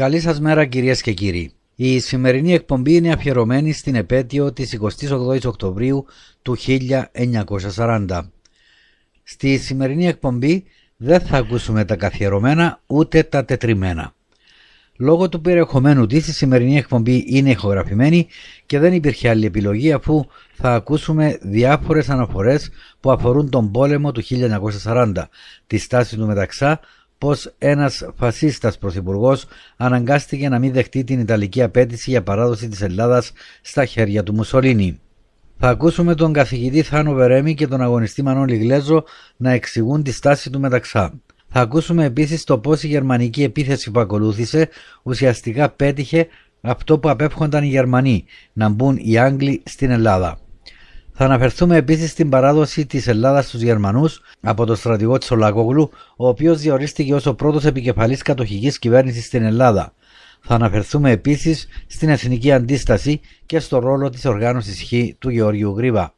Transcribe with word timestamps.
Καλή 0.00 0.20
σας 0.20 0.40
μέρα 0.40 0.64
κυρίες 0.64 1.00
και 1.00 1.12
κύριοι. 1.12 1.52
Η 1.74 1.98
σημερινή 2.00 2.52
εκπομπή 2.52 2.94
είναι 2.94 3.12
αφιερωμένη 3.12 3.72
στην 3.72 3.94
επέτειο 3.94 4.52
της 4.52 4.78
28ης 4.80 5.44
Οκτωβρίου 5.44 6.06
του 6.42 6.56
1940. 7.76 8.20
Στη 9.22 9.56
σημερινή 9.58 10.06
εκπομπή 10.06 10.64
δεν 10.96 11.20
θα 11.20 11.36
ακούσουμε 11.36 11.84
τα 11.84 11.96
καθιερωμένα 11.96 12.80
ούτε 12.86 13.22
τα 13.22 13.44
τετριμένα. 13.44 14.14
Λόγω 14.98 15.28
του 15.28 15.40
περιεχομένου 15.40 16.06
της 16.06 16.26
η 16.28 16.32
σημερινή 16.32 16.76
εκπομπή 16.76 17.24
είναι 17.26 17.50
ηχογραφημένη 17.50 18.26
και 18.66 18.78
δεν 18.78 18.92
υπήρχε 18.92 19.28
άλλη 19.28 19.46
επιλογή 19.46 19.92
αφού 19.92 20.24
θα 20.52 20.74
ακούσουμε 20.74 21.38
διάφορες 21.42 22.08
αναφορές 22.08 22.70
που 23.00 23.10
αφορούν 23.10 23.50
τον 23.50 23.70
πόλεμο 23.70 24.12
του 24.12 24.22
1940, 24.84 25.12
τη 25.66 25.78
στάση 25.78 26.16
του 26.16 26.26
Μεταξά, 26.26 26.80
πως 27.24 27.54
ένας 27.58 28.08
φασίστας 28.16 28.78
πρωθυπουργός 28.78 29.44
αναγκάστηκε 29.76 30.48
να 30.48 30.58
μην 30.58 30.72
δεχτεί 30.72 31.04
την 31.04 31.20
Ιταλική 31.20 31.62
απέτηση 31.62 32.10
για 32.10 32.22
παράδοση 32.22 32.68
της 32.68 32.80
Ελλάδας 32.82 33.32
στα 33.62 33.84
χέρια 33.84 34.22
του 34.22 34.34
Μουσολίνη. 34.34 35.00
Θα 35.58 35.68
ακούσουμε 35.68 36.14
τον 36.14 36.32
καθηγητή 36.32 36.82
Θάνο 36.82 37.12
Βερέμι 37.12 37.54
και 37.54 37.66
τον 37.66 37.80
αγωνιστή 37.80 38.22
Μανώλη 38.22 38.56
Γλέζο 38.56 39.04
να 39.36 39.50
εξηγούν 39.50 40.02
τη 40.02 40.12
στάση 40.12 40.50
του 40.50 40.60
Μεταξά. 40.60 41.20
Θα 41.48 41.60
ακούσουμε 41.60 42.04
επίσης 42.04 42.44
το 42.44 42.58
πώς 42.58 42.82
η 42.82 42.86
γερμανική 42.86 43.42
επίθεση 43.42 43.90
που 43.90 44.00
ακολούθησε 44.00 44.68
ουσιαστικά 45.02 45.70
πέτυχε 45.70 46.26
αυτό 46.60 46.98
που 46.98 47.08
απέφχονταν 47.08 47.64
οι 47.64 47.68
Γερμανοί, 47.68 48.24
να 48.52 48.68
μπουν 48.68 48.98
οι 49.00 49.18
Άγγλοι 49.18 49.62
στην 49.64 49.90
Ελλάδα. 49.90 50.38
Θα 51.16 51.24
αναφερθούμε 51.24 51.76
επίσης 51.76 52.10
στην 52.10 52.28
παράδοση 52.28 52.86
της 52.86 53.06
Ελλάδας 53.06 53.46
στους 53.46 53.60
Γερμανούς 53.60 54.20
από 54.40 54.64
τον 54.64 54.76
στρατηγό 54.76 55.18
Τσολάκογλου, 55.18 55.90
ο 56.16 56.28
οποίος 56.28 56.60
διορίστηκε 56.60 57.14
ως 57.14 57.26
ο 57.26 57.34
πρώτος 57.34 57.64
επικεφαλής 57.64 58.22
κατοχικής 58.22 58.78
κυβέρνησης 58.78 59.24
στην 59.24 59.42
Ελλάδα. 59.42 59.92
Θα 60.40 60.54
αναφερθούμε 60.54 61.10
επίσης 61.10 61.68
στην 61.86 62.08
εθνική 62.08 62.52
αντίσταση 62.52 63.20
και 63.46 63.58
στο 63.58 63.78
ρόλο 63.78 64.10
της 64.10 64.24
οργάνωσης 64.24 64.82
Χ 64.82 64.92
του 65.18 65.30
Γεωργίου 65.30 65.74
Γρήβα. 65.76 66.14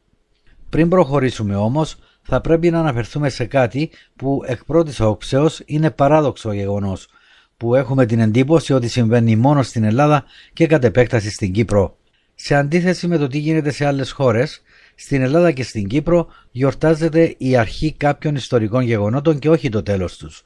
Πριν 0.68 0.88
προχωρήσουμε 0.88 1.56
όμως, 1.56 1.96
θα 2.22 2.40
πρέπει 2.40 2.70
να 2.70 2.78
αναφερθούμε 2.78 3.28
σε 3.28 3.44
κάτι 3.44 3.90
που 4.16 4.42
εκ 4.46 4.64
πρώτης 4.64 5.00
όψεως 5.00 5.62
είναι 5.66 5.90
παράδοξο 5.90 6.52
γεγονός, 6.52 7.08
που 7.56 7.74
έχουμε 7.74 8.06
την 8.06 8.20
εντύπωση 8.20 8.72
ότι 8.72 8.88
συμβαίνει 8.88 9.36
μόνο 9.36 9.62
στην 9.62 9.84
Ελλάδα 9.84 10.24
και 10.52 10.66
κατ' 10.66 10.84
επέκταση 10.84 11.30
στην 11.30 11.52
Κύπρο. 11.52 11.96
Σε 12.38 12.54
αντίθεση 12.54 13.06
με 13.06 13.18
το 13.18 13.26
τι 13.26 13.38
γίνεται 13.38 13.70
σε 13.70 13.86
άλλες 13.86 14.10
χώρες, 14.10 14.62
στην 14.94 15.22
Ελλάδα 15.22 15.52
και 15.52 15.62
στην 15.62 15.86
Κύπρο 15.86 16.28
γιορτάζεται 16.50 17.34
η 17.38 17.56
αρχή 17.56 17.92
κάποιων 17.92 18.34
ιστορικών 18.34 18.82
γεγονότων 18.82 19.38
και 19.38 19.50
όχι 19.50 19.68
το 19.68 19.82
τέλος 19.82 20.16
τους. 20.16 20.42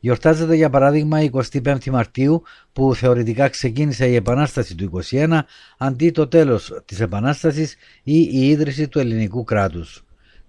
Γιορτάζεται 0.00 0.54
για 0.54 0.70
παράδειγμα 0.70 1.22
η 1.22 1.30
25η 1.32 1.86
Μαρτίου 1.90 2.42
που 2.72 2.94
θεωρητικά 2.94 3.48
ξεκίνησε 3.48 4.06
η 4.06 4.14
Επανάσταση 4.14 4.74
του 4.74 5.02
21 5.10 5.38
αντί 5.78 6.10
το 6.10 6.28
τέλος 6.28 6.82
της 6.84 7.00
Επανάστασης 7.00 7.76
ή 8.02 8.18
η 8.32 8.48
ίδρυση 8.48 8.88
του 8.88 8.98
ελληνικού 8.98 9.44
κράτους. 9.44 10.03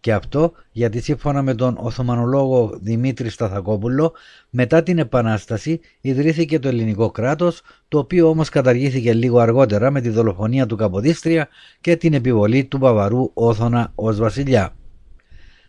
Και 0.06 0.14
αυτό 0.14 0.52
γιατί 0.72 1.02
σύμφωνα 1.02 1.42
με 1.42 1.54
τον 1.54 1.78
Οθωμανολόγο 1.80 2.78
Δημήτρη 2.82 3.30
Σταθακόπουλο, 3.30 4.14
μετά 4.50 4.84
την 4.84 4.98
Επανάσταση 4.98 5.80
ιδρύθηκε 6.02 6.60
το 6.60 6.68
ελληνικό 6.68 7.12
κράτος, 7.12 7.62
το 7.88 7.98
οποίο 7.98 8.30
όμως 8.30 8.50
καταργήθηκε 8.50 9.14
λίγο 9.14 9.40
αργότερα 9.40 9.92
με 9.92 10.02
τη 10.02 10.10
δολοφονία 10.10 10.66
του 10.66 10.76
Καποδίστρια 10.76 11.48
και 11.82 11.96
την 11.96 12.14
επιβολή 12.14 12.66
του 12.66 12.80
Παβαρού 12.80 13.32
Όθωνα 13.34 13.92
ως 13.96 14.18
βασιλιά. 14.18 14.76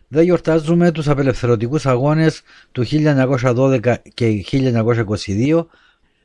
Δεν 0.07 0.23
γιορτάζουμε 0.23 0.91
τους 0.91 1.07
απελευθερωτικούς 1.07 1.85
αγώνες 1.85 2.41
του 2.71 2.85
1912 2.85 3.95
και 4.13 4.45
1922 4.51 5.65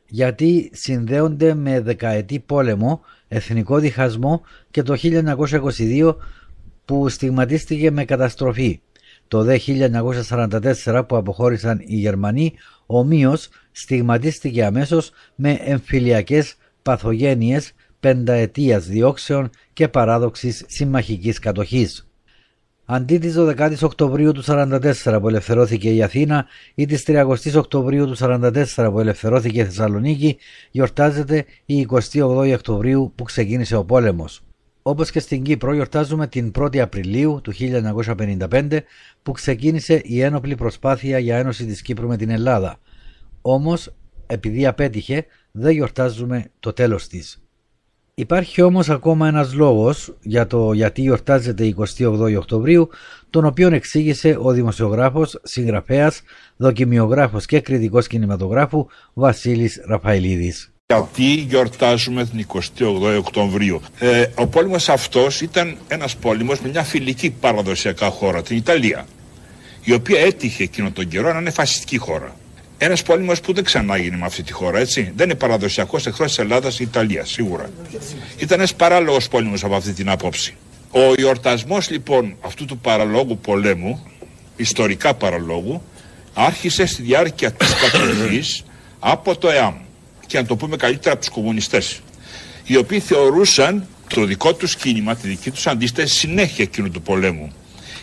γιατί 0.06 0.70
συνδέονται 0.72 1.54
με 1.54 1.80
δεκαετή 1.80 2.38
πόλεμο, 2.38 3.00
εθνικό 3.28 3.78
διχασμό 3.78 4.42
και 4.70 4.82
το 4.82 4.96
1922 5.02 6.14
που 6.92 7.08
στιγματίστηκε 7.08 7.90
με 7.90 8.04
καταστροφή. 8.04 8.80
Το 9.28 9.46
1944 10.84 11.02
που 11.08 11.16
αποχώρησαν 11.16 11.80
οι 11.86 11.96
Γερμανοί 11.96 12.52
ομοίως 12.86 13.48
στιγματίστηκε 13.70 14.64
αμέσως 14.64 15.10
με 15.34 15.58
εμφυλιακές 15.64 16.54
παθογένειες 16.82 17.72
πενταετίας 18.00 18.86
διώξεων 18.86 19.50
και 19.72 19.88
παράδοξης 19.88 20.64
συμμαχικής 20.66 21.38
κατοχής. 21.38 22.08
Αντί 22.84 23.18
της 23.18 23.34
12η 23.38 23.82
Οκτωβρίου 23.82 24.32
του 24.32 24.42
1944 24.46 25.18
που 25.20 25.28
ελευθερώθηκε 25.28 25.94
η 25.94 26.02
Αθήνα 26.02 26.46
ή 26.74 26.86
της 26.86 27.04
30η 27.06 27.56
Οκτωβρίου 27.56 28.06
του 28.06 28.16
1944 28.16 28.90
που 28.90 29.00
ελευθερώθηκε 29.00 29.60
η 29.60 29.64
Θεσσαλονίκη, 29.64 30.36
γιορτάζεται 30.70 31.44
η 31.64 31.86
28η 31.90 32.52
Οκτωβρίου 32.54 33.12
που 33.14 33.24
ξεκίνησε 33.24 33.76
ο 33.76 33.84
πόλεμος. 33.84 34.42
Όπως 34.82 35.10
και 35.10 35.20
στην 35.20 35.42
Κύπρο 35.42 35.74
γιορτάζουμε 35.74 36.26
την 36.26 36.52
1η 36.58 36.78
Απριλίου 36.78 37.40
του 37.42 37.52
1955 37.58 38.78
που 39.22 39.32
ξεκίνησε 39.32 40.00
η 40.04 40.20
ένοπλη 40.20 40.54
προσπάθεια 40.54 41.18
για 41.18 41.38
ένωση 41.38 41.66
της 41.66 41.82
Κύπρου 41.82 42.08
με 42.08 42.16
την 42.16 42.30
Ελλάδα. 42.30 42.78
Όμως 43.42 43.92
επειδή 44.26 44.66
απέτυχε 44.66 45.26
δεν 45.50 45.72
γιορτάζουμε 45.72 46.50
το 46.60 46.72
τέλος 46.72 47.06
της. 47.08 47.42
Υπάρχει 48.14 48.62
όμως 48.62 48.90
ακόμα 48.90 49.28
ένας 49.28 49.54
λόγος 49.54 50.16
για 50.20 50.46
το 50.46 50.72
γιατί 50.72 51.00
γιορτάζεται 51.00 51.64
η 51.64 51.76
28 51.98 52.36
Οκτωβρίου 52.36 52.88
τον 53.30 53.44
οποίο 53.44 53.74
εξήγησε 53.74 54.36
ο 54.40 54.50
δημοσιογράφος, 54.52 55.40
συγγραφέας, 55.42 56.22
δοκιμιογράφος 56.56 57.46
και 57.46 57.60
κριτικός 57.60 58.06
κινηματογράφου 58.06 58.86
Βασίλης 59.12 59.82
Ραφαηλίδης 59.86 60.71
γιατί 60.92 61.24
γιορτάζουμε 61.24 62.24
την 62.24 62.46
28 62.78 63.18
Οκτωβρίου. 63.18 63.80
Ε, 63.98 64.26
ο 64.34 64.46
πόλεμος 64.46 64.88
αυτός 64.88 65.40
ήταν 65.40 65.76
ένας 65.88 66.16
πόλεμος 66.16 66.60
με 66.60 66.68
μια 66.68 66.82
φιλική 66.82 67.30
παραδοσιακά 67.30 68.10
χώρα, 68.10 68.42
την 68.42 68.56
Ιταλία, 68.56 69.06
η 69.84 69.92
οποία 69.92 70.20
έτυχε 70.20 70.62
εκείνο 70.62 70.90
τον 70.90 71.08
καιρό 71.08 71.32
να 71.32 71.38
είναι 71.38 71.50
φασιστική 71.50 71.96
χώρα. 71.98 72.36
Ένας 72.78 73.02
πόλεμος 73.02 73.40
που 73.40 73.52
δεν 73.52 73.64
ξανά 73.64 73.96
γίνει 73.96 74.16
με 74.16 74.26
αυτή 74.26 74.42
τη 74.42 74.52
χώρα, 74.52 74.78
έτσι. 74.78 75.12
Δεν 75.16 75.26
είναι 75.26 75.38
παραδοσιακός 75.38 76.06
εχθρός 76.06 76.28
της 76.28 76.38
Ελλάδας 76.38 76.78
η 76.80 76.82
Ιταλία, 76.82 77.24
σίγουρα. 77.24 77.70
Ήταν 78.38 78.58
ένας 78.58 78.74
παράλογος 78.74 79.28
πόλεμος 79.28 79.64
από 79.64 79.74
αυτή 79.74 79.92
την 79.92 80.08
άποψη. 80.08 80.54
Ο 80.90 81.14
γιορτασμός 81.16 81.90
λοιπόν 81.90 82.36
αυτού 82.40 82.64
του 82.64 82.78
παραλόγου 82.78 83.38
πολέμου, 83.38 84.06
ιστορικά 84.56 85.14
παραλόγου, 85.14 85.82
άρχισε 86.34 86.86
στη 86.86 87.02
διάρκεια 87.02 87.52
της 87.52 87.74
κατοχή 87.80 88.42
από 88.98 89.36
το 89.36 89.50
ΕΑΜ 89.50 89.74
και 90.32 90.38
να 90.38 90.46
το 90.46 90.56
πούμε 90.56 90.76
καλύτερα 90.76 91.12
από 91.12 91.20
τους 91.24 91.34
κομμουνιστές 91.34 92.00
οι 92.64 92.76
οποίοι 92.76 93.00
θεωρούσαν 93.00 93.86
το 94.14 94.24
δικό 94.24 94.54
τους 94.54 94.76
κίνημα, 94.76 95.16
τη 95.16 95.28
δική 95.28 95.50
τους 95.50 95.66
αντίσταση 95.66 96.14
συνέχεια 96.14 96.64
εκείνου 96.64 96.90
του 96.90 97.02
πολέμου. 97.02 97.52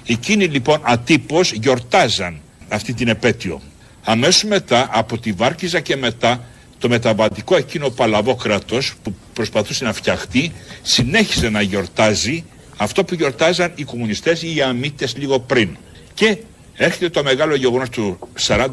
Εκείνοι 0.06 0.46
λοιπόν 0.46 0.80
ατύπως 0.82 1.52
γιορτάζαν 1.52 2.40
αυτή 2.70 2.94
την 2.94 3.08
επέτειο. 3.08 3.62
Αμέσως 4.04 4.44
μετά 4.44 4.90
από 4.92 5.18
τη 5.18 5.32
Βάρκιζα 5.32 5.80
και 5.80 5.96
μετά 5.96 6.44
το 6.78 6.90
μεταβατικό 6.90 7.56
εκείνο 7.56 7.90
παλαβό 7.90 8.36
κράτος 8.36 8.94
που 9.04 9.16
προσπαθούσε 9.34 9.84
να 9.84 9.94
φτιαχτεί 9.94 10.52
συνέχισε 10.82 11.50
να 11.50 11.62
γιορτάζει 11.62 12.44
αυτό 12.78 13.04
που 13.04 13.14
γιορτάζαν 13.14 13.72
οι 13.76 13.84
κομμουνιστές 13.84 14.42
ή 14.42 14.56
οι 14.56 14.62
αμύτες 14.62 15.18
λίγο 15.18 15.40
πριν. 15.40 15.78
Και 16.14 16.38
έρχεται 16.76 17.10
το 17.10 17.24
μεγάλο 17.24 17.56
γεγονός 17.56 17.90
του 17.90 18.20
48, 18.48 18.64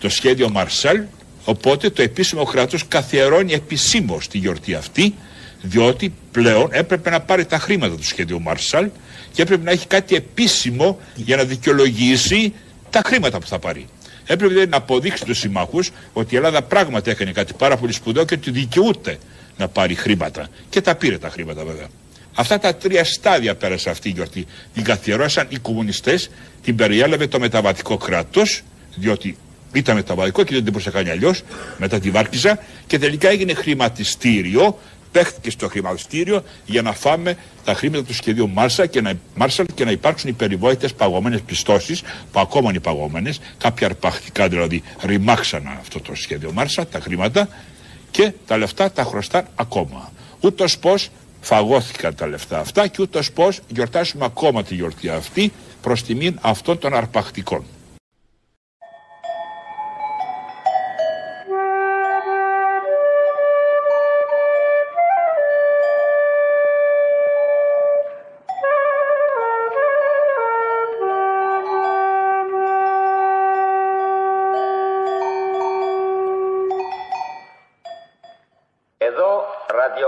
το 0.00 0.08
σχέδιο 0.08 0.50
Μαρσέλ 0.50 1.02
Οπότε 1.44 1.90
το 1.90 2.02
επίσημο 2.02 2.44
κράτος 2.44 2.88
καθιερώνει 2.88 3.52
επισήμως 3.52 4.28
τη 4.28 4.38
γιορτή 4.38 4.74
αυτή 4.74 5.14
διότι 5.62 6.14
πλέον 6.30 6.68
έπρεπε 6.70 7.10
να 7.10 7.20
πάρει 7.20 7.44
τα 7.44 7.58
χρήματα 7.58 7.96
του 7.96 8.04
σχεδίου 8.04 8.42
Μάρσαλ 8.42 8.88
και 9.32 9.42
έπρεπε 9.42 9.64
να 9.64 9.70
έχει 9.70 9.86
κάτι 9.86 10.14
επίσημο 10.14 10.98
για 11.14 11.36
να 11.36 11.44
δικαιολογήσει 11.44 12.52
τα 12.90 13.02
χρήματα 13.04 13.38
που 13.38 13.46
θα 13.46 13.58
πάρει. 13.58 13.86
Έπρεπε 14.26 14.52
δηλαδή 14.52 14.70
να 14.70 14.76
αποδείξει 14.76 15.22
στους 15.22 15.38
συμμάχους 15.38 15.90
ότι 16.12 16.34
η 16.34 16.36
Ελλάδα 16.36 16.62
πράγματι 16.62 17.10
έκανε 17.10 17.32
κάτι 17.32 17.52
πάρα 17.58 17.76
πολύ 17.76 17.92
σπουδαίο 17.92 18.24
και 18.24 18.34
ότι 18.34 18.50
δικαιούται 18.50 19.18
να 19.56 19.68
πάρει 19.68 19.94
χρήματα. 19.94 20.48
Και 20.68 20.80
τα 20.80 20.94
πήρε 20.94 21.18
τα 21.18 21.30
χρήματα 21.30 21.64
βέβαια. 21.64 21.86
Αυτά 22.34 22.58
τα 22.58 22.74
τρία 22.74 23.04
στάδια 23.04 23.54
πέρασε 23.54 23.90
αυτή 23.90 24.08
η 24.08 24.12
γιορτή. 24.12 24.46
Την 24.74 24.84
καθιερώσαν 24.84 25.46
οι 25.48 25.58
κομμουνιστές, 25.58 26.30
την 26.62 26.76
περιέλαβε 26.76 27.26
το 27.26 27.38
μεταβατικό 27.38 27.96
κράτος, 27.96 28.62
διότι 28.94 29.36
ήταν 29.78 29.94
μεταβατικό 29.94 30.42
και 30.42 30.54
δεν 30.54 30.62
μπορούσε 30.62 30.90
να 30.90 30.96
κάνει 30.96 31.10
αλλιώς 31.10 31.42
μετά 31.78 31.98
τη 31.98 32.10
Βάρκιζα 32.10 32.58
και 32.86 32.98
τελικά 32.98 33.28
έγινε 33.28 33.54
χρηματιστήριο. 33.54 34.78
Παίχτηκε 35.12 35.50
στο 35.50 35.68
χρηματιστήριο 35.68 36.42
για 36.66 36.82
να 36.82 36.92
φάμε 36.92 37.36
τα 37.64 37.74
χρήματα 37.74 38.04
του 38.04 38.14
σχεδίου 38.14 38.48
Μάρσαλ 38.48 38.88
και 38.88 39.00
να, 39.00 39.12
Μάρσαλ 39.34 39.66
και 39.74 39.84
να 39.84 39.90
υπάρξουν 39.90 40.30
οι 40.30 40.32
περιβόητες 40.32 40.94
παγωμένες 40.94 41.40
πιστώσεις 41.40 42.02
που 42.32 42.40
ακόμα 42.40 42.70
είναι 42.70 42.80
παγωμένες. 42.80 43.40
Κάποια 43.58 43.86
αρπακτικά 43.86 44.48
δηλαδή 44.48 44.82
ρημάξαν 45.02 45.66
αυτό 45.80 46.00
το 46.00 46.14
σχέδιο 46.14 46.52
Μάρσαλ, 46.52 46.84
τα 46.90 47.00
χρήματα 47.00 47.48
και 48.10 48.32
τα 48.46 48.56
λεφτά 48.56 48.90
τα 48.90 49.04
χρωστάν 49.04 49.46
ακόμα. 49.54 50.12
Ούτως 50.40 50.78
πώς 50.78 51.08
φαγώθηκαν 51.40 52.14
τα 52.14 52.26
λεφτά 52.26 52.58
αυτά 52.58 52.86
και 52.86 53.02
ούτως 53.02 53.32
πώς 53.32 53.60
γιορτάσουμε 53.68 54.24
ακόμα 54.24 54.62
τη 54.62 54.74
γιορτή 54.74 55.08
αυτή 55.08 55.52
προς 55.82 56.02
τιμήν 56.02 56.38
αυτών 56.40 56.78
των 56.78 56.94
αρπακτικών. 56.94 57.64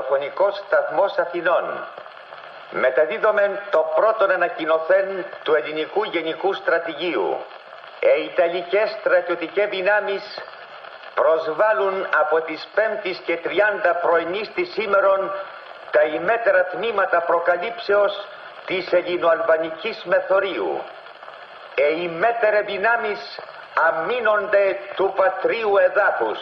Ραδιοφωνικός 0.06 0.56
σταθμός 0.66 1.18
Αθηνών. 1.18 1.86
Μεταδίδομεν 2.70 3.58
το 3.70 3.92
πρώτον 3.94 4.30
ανακοινωθέν 4.30 5.24
του 5.42 5.54
ελληνικού 5.54 6.04
γενικού 6.04 6.52
στρατηγίου. 6.54 7.36
Οι 8.00 8.24
Ιταλικές 8.24 8.96
στρατιωτικές 9.00 9.68
δυνάμεις 9.68 10.22
προσβάλλουν 11.14 12.06
από 12.20 12.40
τις 12.40 12.68
5 12.74 13.20
και 13.24 13.36
30 13.36 13.94
πρωινής 14.02 14.52
της 14.54 14.72
σήμερον 14.72 15.32
τα 15.90 16.02
ημέτερα 16.02 16.64
τμήματα 16.64 17.20
προκαλύψεως 17.20 18.26
της 18.66 18.92
ελληνοαλβανικής 18.92 20.04
μεθορίου. 20.04 20.82
Οι 21.74 21.98
ημέτερε 22.02 22.60
δυνάμεις 22.60 23.38
αμήνονται 23.74 24.76
του 24.96 25.12
πατρίου 25.16 25.76
εδάφους. 25.76 26.38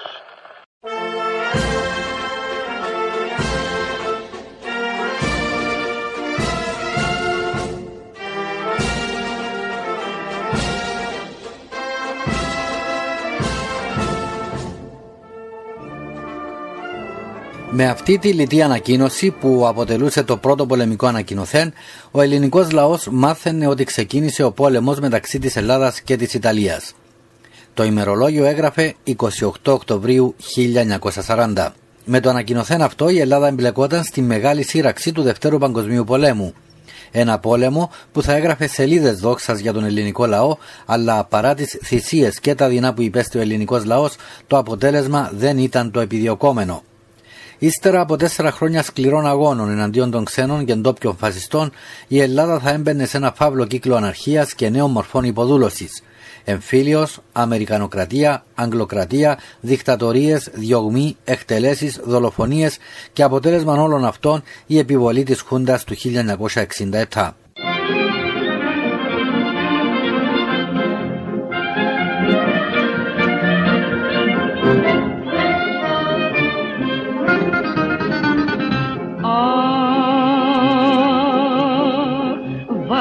Με 17.76 17.88
αυτή 17.88 18.18
τη 18.18 18.32
λιτή 18.32 18.62
ανακοίνωση 18.62 19.30
που 19.30 19.66
αποτελούσε 19.66 20.22
το 20.22 20.36
πρώτο 20.36 20.66
πολεμικό 20.66 21.06
ανακοινωθέν, 21.06 21.72
ο 22.10 22.20
ελληνικός 22.20 22.70
λαός 22.70 23.08
μάθαινε 23.10 23.66
ότι 23.66 23.84
ξεκίνησε 23.84 24.42
ο 24.42 24.52
πόλεμος 24.52 24.98
μεταξύ 24.98 25.38
της 25.38 25.56
Ελλάδας 25.56 26.00
και 26.00 26.16
της 26.16 26.34
Ιταλίας. 26.34 26.94
Το 27.74 27.84
ημερολόγιο 27.84 28.44
έγραφε 28.44 28.94
28 29.04 29.14
Οκτωβρίου 29.64 30.34
1940. 31.26 31.74
Με 32.04 32.20
το 32.20 32.28
ανακοινωθέν 32.28 32.82
αυτό 32.82 33.08
η 33.08 33.20
Ελλάδα 33.20 33.46
εμπλεκόταν 33.46 34.04
στη 34.04 34.22
μεγάλη 34.22 34.62
σύραξη 34.62 35.12
του 35.12 35.22
Δευτέρου 35.22 35.58
Παγκοσμίου 35.58 36.04
Πολέμου. 36.04 36.54
Ένα 37.10 37.38
πόλεμο 37.38 37.90
που 38.12 38.22
θα 38.22 38.32
έγραφε 38.32 38.66
σελίδες 38.66 39.18
δόξας 39.18 39.58
για 39.58 39.72
τον 39.72 39.84
ελληνικό 39.84 40.26
λαό, 40.26 40.56
αλλά 40.86 41.24
παρά 41.24 41.54
τις 41.54 41.78
θυσίες 41.82 42.40
και 42.40 42.54
τα 42.54 42.68
δεινά 42.68 42.94
που 42.94 43.02
υπέστη 43.02 43.38
ο 43.38 43.40
ελληνικός 43.40 43.84
λαός, 43.84 44.14
το 44.46 44.58
αποτέλεσμα 44.58 45.30
δεν 45.34 45.58
ήταν 45.58 45.90
το 45.90 46.00
επιδιωκόμενο. 46.00 46.82
Ύστερα 47.64 48.00
από 48.00 48.16
τέσσερα 48.16 48.50
χρόνια 48.50 48.82
σκληρών 48.82 49.26
αγώνων 49.26 49.70
εναντίον 49.70 50.10
των 50.10 50.24
ξένων 50.24 50.64
και 50.64 50.74
ντόπιων 50.74 51.16
φασιστών, 51.16 51.72
η 52.08 52.20
Ελλάδα 52.20 52.58
θα 52.58 52.70
έμπαινε 52.70 53.06
σε 53.06 53.16
ένα 53.16 53.32
φαύλο 53.36 53.66
κύκλο 53.66 53.96
αναρχίας 53.96 54.54
και 54.54 54.68
νέων 54.68 54.90
μορφών 54.90 55.24
υποδούλωσης. 55.24 56.02
Εμφύλιος, 56.44 57.20
Αμερικανοκρατία, 57.32 58.44
Αγγλοκρατία, 58.54 59.38
δικτατορίες, 59.60 60.50
διωγμοί, 60.54 61.16
εκτελέσεις, 61.24 62.00
δολοφονίες 62.04 62.78
και 63.12 63.22
αποτέλεσμα 63.22 63.82
όλων 63.82 64.04
αυτών 64.04 64.42
η 64.66 64.78
επιβολή 64.78 65.22
της 65.22 65.40
Χούντας 65.40 65.84
του 65.84 65.94
1967. 65.94 67.36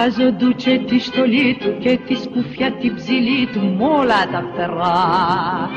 Βάζω 0.03 0.31
ντούτσε 0.31 0.77
τη 0.88 1.00
στολή 1.00 1.57
του 1.59 1.77
και 1.79 2.00
τη 2.07 2.15
σκουφιά 2.15 2.71
την 2.71 2.95
ψηλή 2.95 3.47
του 3.53 3.59
μ' 3.59 3.81
όλα 3.81 4.27
τα 4.31 4.44
φτερά. 4.51 5.69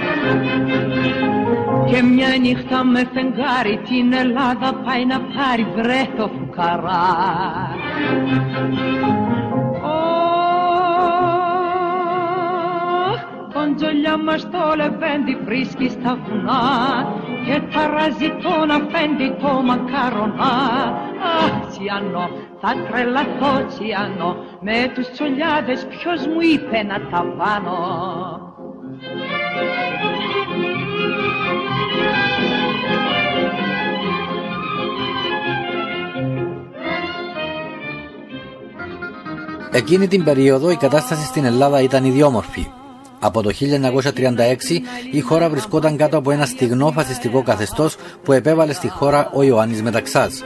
Και 1.87 2.02
μια 2.02 2.28
νύχτα 2.40 2.84
με 2.84 3.02
φεγγάρι 3.12 3.81
την 3.88 4.12
Ελλάδα 4.12 4.75
πάει 4.75 5.05
να 5.05 5.20
πάρει 5.20 5.67
βρε 5.75 6.02
το 6.17 6.31
φουκαρά. 6.38 7.05
Κοντζολιά 13.55 14.17
μας 14.17 14.43
το 14.50 14.75
λεβέντι 14.76 15.37
βρίσκει 15.44 15.88
στα 15.88 16.19
βουνά 16.25 16.62
και 17.46 17.61
ταράζει 17.73 18.28
τον 18.43 18.70
αφέντη 18.70 19.34
το 19.40 19.62
μακαρονά. 19.62 20.55
Αχ, 21.37 21.67
τσιανό, 21.69 22.28
θα 22.61 22.75
τρελαθώ 22.91 23.67
τσιανό, 23.67 24.37
με 24.61 24.93
τους 24.94 25.11
τσολιάδες 25.11 25.87
ποιος 25.87 26.26
μου 26.26 26.41
είπε 26.41 26.82
να 26.82 27.00
τα 27.11 27.25
βάνω. 27.37 27.76
Εκείνη 39.73 40.09
την 40.09 40.25
περίοδο 40.25 40.70
η 40.70 40.76
κατάσταση 40.76 41.25
στην 41.25 41.44
Ελλάδα 41.44 41.81
ήταν 41.81 42.05
ιδιόμορφη. 42.05 42.67
Από 43.20 43.43
το 43.43 43.50
1936 43.61 44.81
η 45.12 45.20
χώρα 45.20 45.49
βρισκόταν 45.49 45.97
κάτω 45.97 46.17
από 46.17 46.31
ένα 46.31 46.47
στιγνό 46.47 46.91
φασιστικό 46.91 47.43
καθεστώς 47.43 47.97
που 48.23 48.32
επέβαλε 48.32 48.73
στη 48.73 48.88
χώρα 48.88 49.31
ο 49.35 49.43
Ιωάννης 49.43 49.82
Μεταξάς. 49.82 50.43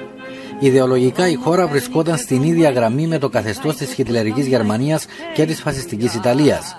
Ιδεολογικά 0.63 1.29
η 1.29 1.35
χώρα 1.35 1.67
βρισκόταν 1.67 2.17
στην 2.17 2.43
ίδια 2.43 2.71
γραμμή 2.71 3.07
με 3.07 3.19
το 3.19 3.29
καθεστώς 3.29 3.77
της 3.77 3.93
χιτλερικής 3.93 4.47
Γερμανίας 4.47 5.07
και 5.35 5.47
της 5.47 5.61
φασιστικής 5.61 6.15
Ιταλίας. 6.15 6.77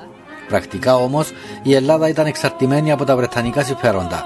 Πρακτικά 0.47 0.95
όμως 0.95 1.31
η 1.63 1.75
Ελλάδα 1.75 2.07
ήταν 2.07 2.25
εξαρτημένη 2.25 2.91
από 2.91 3.05
τα 3.05 3.15
βρετανικά 3.15 3.63
συμφέροντα. 3.63 4.25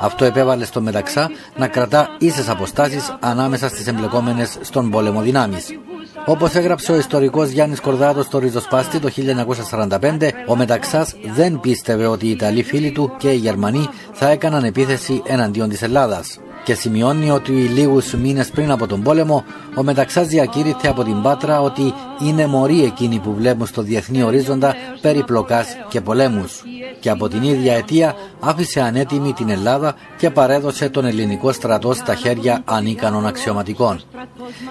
Αυτό 0.00 0.24
επέβαλε 0.24 0.64
στο 0.64 0.80
Μεταξά 0.80 1.30
να 1.56 1.68
κρατά 1.68 2.08
ίσες 2.18 2.48
αποστάσεις 2.48 3.16
ανάμεσα 3.20 3.68
στις 3.68 3.86
εμπλεκόμενες 3.86 4.58
στον 4.60 4.90
πόλεμο 4.90 5.20
δυνάμεις. 5.20 5.78
Όπως 6.26 6.54
έγραψε 6.54 6.92
ο 6.92 6.96
ιστορικός 6.96 7.48
Γιάννης 7.48 7.80
Κορδάτος 7.80 8.24
στο 8.24 8.38
Ριζοσπάστη 8.38 8.98
το 8.98 9.08
1945, 9.08 10.30
ο 10.46 10.56
Μεταξάς 10.56 11.14
δεν 11.34 11.60
πίστευε 11.60 12.06
ότι 12.06 12.26
οι 12.26 12.30
Ιταλοί 12.30 12.62
φίλοι 12.62 12.90
του 12.90 13.12
και 13.18 13.30
οι 13.30 13.36
Γερμανοί 13.36 13.88
θα 14.12 14.28
έκαναν 14.30 14.64
επίθεση 14.64 15.22
εναντίον 15.26 15.68
της 15.68 15.82
Ελλάδας. 15.82 16.38
Και 16.64 16.74
σημειώνει 16.74 17.30
ότι 17.30 17.52
λίγους 17.52 18.14
μήνες 18.14 18.50
πριν 18.50 18.70
από 18.70 18.86
τον 18.86 19.02
πόλεμο, 19.02 19.44
ο 19.74 19.82
Μεταξάς 19.82 20.26
διακήρυθε 20.26 20.88
από 20.88 21.04
την 21.04 21.22
Πάτρα 21.22 21.60
ότι 21.60 21.94
είναι 22.20 22.46
μωροί 22.46 22.84
εκείνοι 22.84 23.18
που 23.18 23.34
βλέπουν 23.34 23.66
στο 23.66 23.82
διεθνή 23.82 24.22
ορίζοντα 24.22 24.74
περιπλοκάς 25.00 25.66
και 25.88 26.00
πολέμους 26.00 26.62
και 27.04 27.10
από 27.10 27.28
την 27.28 27.42
ίδια 27.42 27.74
αιτία 27.74 28.14
άφησε 28.40 28.80
ανέτοιμη 28.80 29.32
την 29.32 29.48
Ελλάδα 29.48 29.94
και 30.18 30.30
παρέδωσε 30.30 30.88
τον 30.88 31.04
ελληνικό 31.04 31.52
στρατό 31.52 31.92
στα 31.92 32.14
χέρια 32.14 32.62
ανίκανων 32.64 33.26
αξιωματικών. 33.26 34.00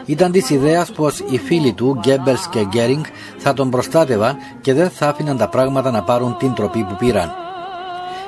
Ήταν 0.05 0.31
της 0.31 0.49
ιδέας 0.49 0.91
πως 0.91 1.23
οι 1.29 1.37
φίλοι 1.37 1.73
του, 1.73 1.97
Γκέμπελς 1.99 2.47
και 2.47 2.65
Γκέρινγκ, 2.65 3.03
θα 3.37 3.53
τον 3.53 3.69
προστάτευαν 3.69 4.35
και 4.61 4.73
δεν 4.73 4.89
θα 4.89 5.07
άφηναν 5.07 5.37
τα 5.37 5.49
πράγματα 5.49 5.91
να 5.91 6.03
πάρουν 6.03 6.37
την 6.37 6.53
τροπή 6.53 6.83
που 6.83 6.95
πήραν. 6.95 7.31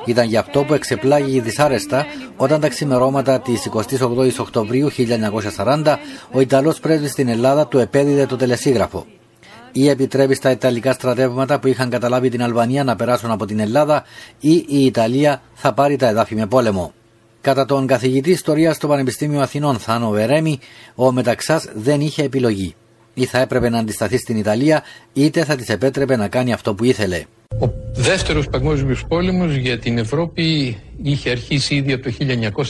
Ήταν 0.06 0.28
γι' 0.28 0.38
αυτό 0.38 0.64
που 0.64 0.74
εξεπλάγει 0.74 1.40
δυσάρεστα 1.40 2.06
όταν 2.38 2.60
τα 2.60 2.68
ξημερώματα 2.68 3.40
της 3.40 3.70
28η 3.74 4.32
Οκτωβρίου 4.38 4.90
1940 5.58 5.96
ο 6.32 6.40
Ιταλός 6.40 6.80
πρέσβης 6.80 7.12
στην 7.12 7.28
Ελλάδα 7.28 7.68
του 7.68 7.78
επέδιδε 7.78 8.26
το 8.26 8.36
τελεσίγραφο 8.36 9.06
ή 9.78 9.90
επιτρέπει 9.90 10.34
στα 10.36 10.52
Ιταλικά 10.52 10.94
στρατεύματα 10.94 11.60
που 11.60 11.68
είχαν 11.68 11.90
καταλάβει 11.90 12.30
την 12.30 12.44
Αλβανία 12.44 12.84
να 12.84 12.96
περάσουν 12.96 13.32
από 13.32 13.46
την 13.46 13.60
Ελλάδα 13.60 14.04
ή 14.40 14.66
η 14.68 14.86
Ιταλία 14.86 15.42
θα 15.54 15.74
πάρει 15.74 15.96
τα 15.96 16.08
εδάφη 16.08 16.36
με 16.36 16.48
πόλεμο. 16.48 16.94
Κατά 17.42 17.66
τον 17.66 17.88
καθηγητή 17.88 18.32
ιστορίας 18.32 18.76
στο 18.76 18.88
Πανεπιστήμιο 18.88 19.42
Αθηνών 19.42 19.80
Θάνο 19.80 20.10
Βερέμι, 20.10 20.60
ο 20.96 21.12
Μεταξάς 21.12 21.68
δεν 21.74 22.02
είχε 22.02 22.24
επιλογή. 22.24 22.76
Ή 23.14 23.26
θα 23.26 23.40
έπρεπε 23.40 23.70
να 23.70 23.78
αντισταθεί 23.78 24.18
στην 24.18 24.38
Ιταλία, 24.38 24.84
είτε 25.14 25.44
θα 25.44 25.56
της 25.56 25.70
επέτρεπε 25.70 26.16
να 26.16 26.28
κάνει 26.28 26.54
αυτό 26.54 26.76
που 26.76 26.84
ήθελε. 26.84 27.26
Ο 27.62 27.70
δεύτερος 27.94 28.48
παγκόσμιος 28.50 29.06
πόλεμος 29.08 29.56
για 29.56 29.80
την 29.80 29.98
Ευρώπη 29.98 30.78
είχε 31.04 31.30
αρχίσει 31.30 31.76
ήδη 31.76 31.94
από 31.94 32.04
το 32.04 32.12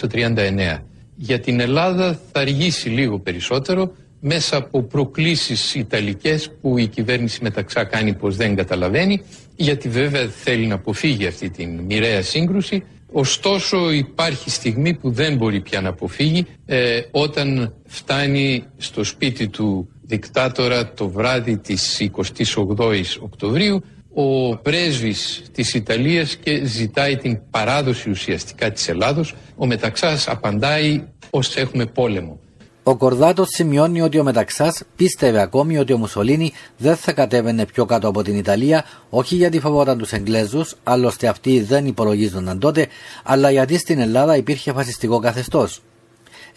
1939. 0.10 0.84
Για 1.16 1.40
την 1.40 1.60
Ελλάδα 1.60 2.20
θα 2.32 2.40
αργήσει 2.40 2.90
λίγο 2.90 3.20
περισσότερο 3.20 3.92
μέσα 4.20 4.58
από 4.58 4.84
προκλήσεις 4.84 5.76
ιταλικές 5.76 6.52
που 6.62 6.78
η 6.78 6.88
κυβέρνηση 6.88 7.40
μεταξά 7.42 7.84
κάνει 7.84 8.14
πως 8.14 8.36
δεν 8.36 8.56
καταλαβαίνει 8.56 9.22
γιατί 9.56 9.90
βέβαια 9.90 10.28
θέλει 10.28 10.66
να 10.66 10.76
αποφύγει 10.76 11.28
αυτή 11.28 11.50
την 11.50 11.80
μοιραία 11.80 12.22
σύγκρουση 12.22 12.84
ωστόσο 13.12 13.92
υπάρχει 13.92 14.50
στιγμή 14.50 14.94
που 14.94 15.12
δεν 15.12 15.36
μπορεί 15.36 15.62
πια 15.62 15.82
να 15.82 15.90
αποφύγει 15.90 16.46
ε, 16.66 17.02
όταν 17.12 17.74
φτάνει 17.86 18.64
στο 18.78 19.04
σπίτι 19.04 19.48
του 19.48 19.90
δικτάτορα 20.02 20.94
το 20.94 21.10
βράδυ 21.10 21.58
της 21.58 22.10
28ης 22.16 23.20
Οκτωβρίου 23.20 23.84
ο 24.18 24.58
πρέσβης 24.58 25.42
της 25.52 25.74
Ιταλίας 25.74 26.36
και 26.36 26.66
ζητάει 26.66 27.18
την 27.18 27.40
παράδοση 27.50 28.10
ουσιαστικά 28.10 28.72
της 28.72 28.90
Ελλάδος 28.90 29.36
ο 29.56 29.66
Μεταξάς 29.66 30.28
απαντάει 30.28 31.04
πως 31.30 31.56
έχουμε 31.56 31.86
πόλεμο 31.86 32.40
ο 32.88 32.96
Κορδάτος 32.96 33.48
σημειώνει 33.50 34.02
ότι 34.02 34.20
ο 34.20 34.24
Μεταξάς 34.24 34.84
πίστευε 34.96 35.42
ακόμη 35.42 35.78
ότι 35.78 35.94
ο 35.94 35.98
Μουσολίνη 35.98 36.52
δεν 36.78 36.96
θα 36.96 37.14
κατέβαινε 37.14 37.66
πιο 37.66 37.86
κάτω 37.86 38.08
από 38.08 38.24
την 38.24 38.38
Ιταλία, 38.38 38.86
όχι 39.10 39.36
γιατί 39.36 39.60
φοβόταν 39.60 39.98
τους 39.98 40.12
Εγγλέζους, 40.12 40.76
άλλωστε 40.84 41.28
αυτοί 41.28 41.62
δεν 41.62 41.86
υπολογίζονταν 41.86 42.60
τότε, 42.60 42.88
αλλά 43.24 43.52
γιατί 43.52 43.78
στην 43.78 44.00
Ελλάδα 44.00 44.36
υπήρχε 44.36 44.74
φασιστικό 44.74 45.20
καθεστώς. 45.20 45.82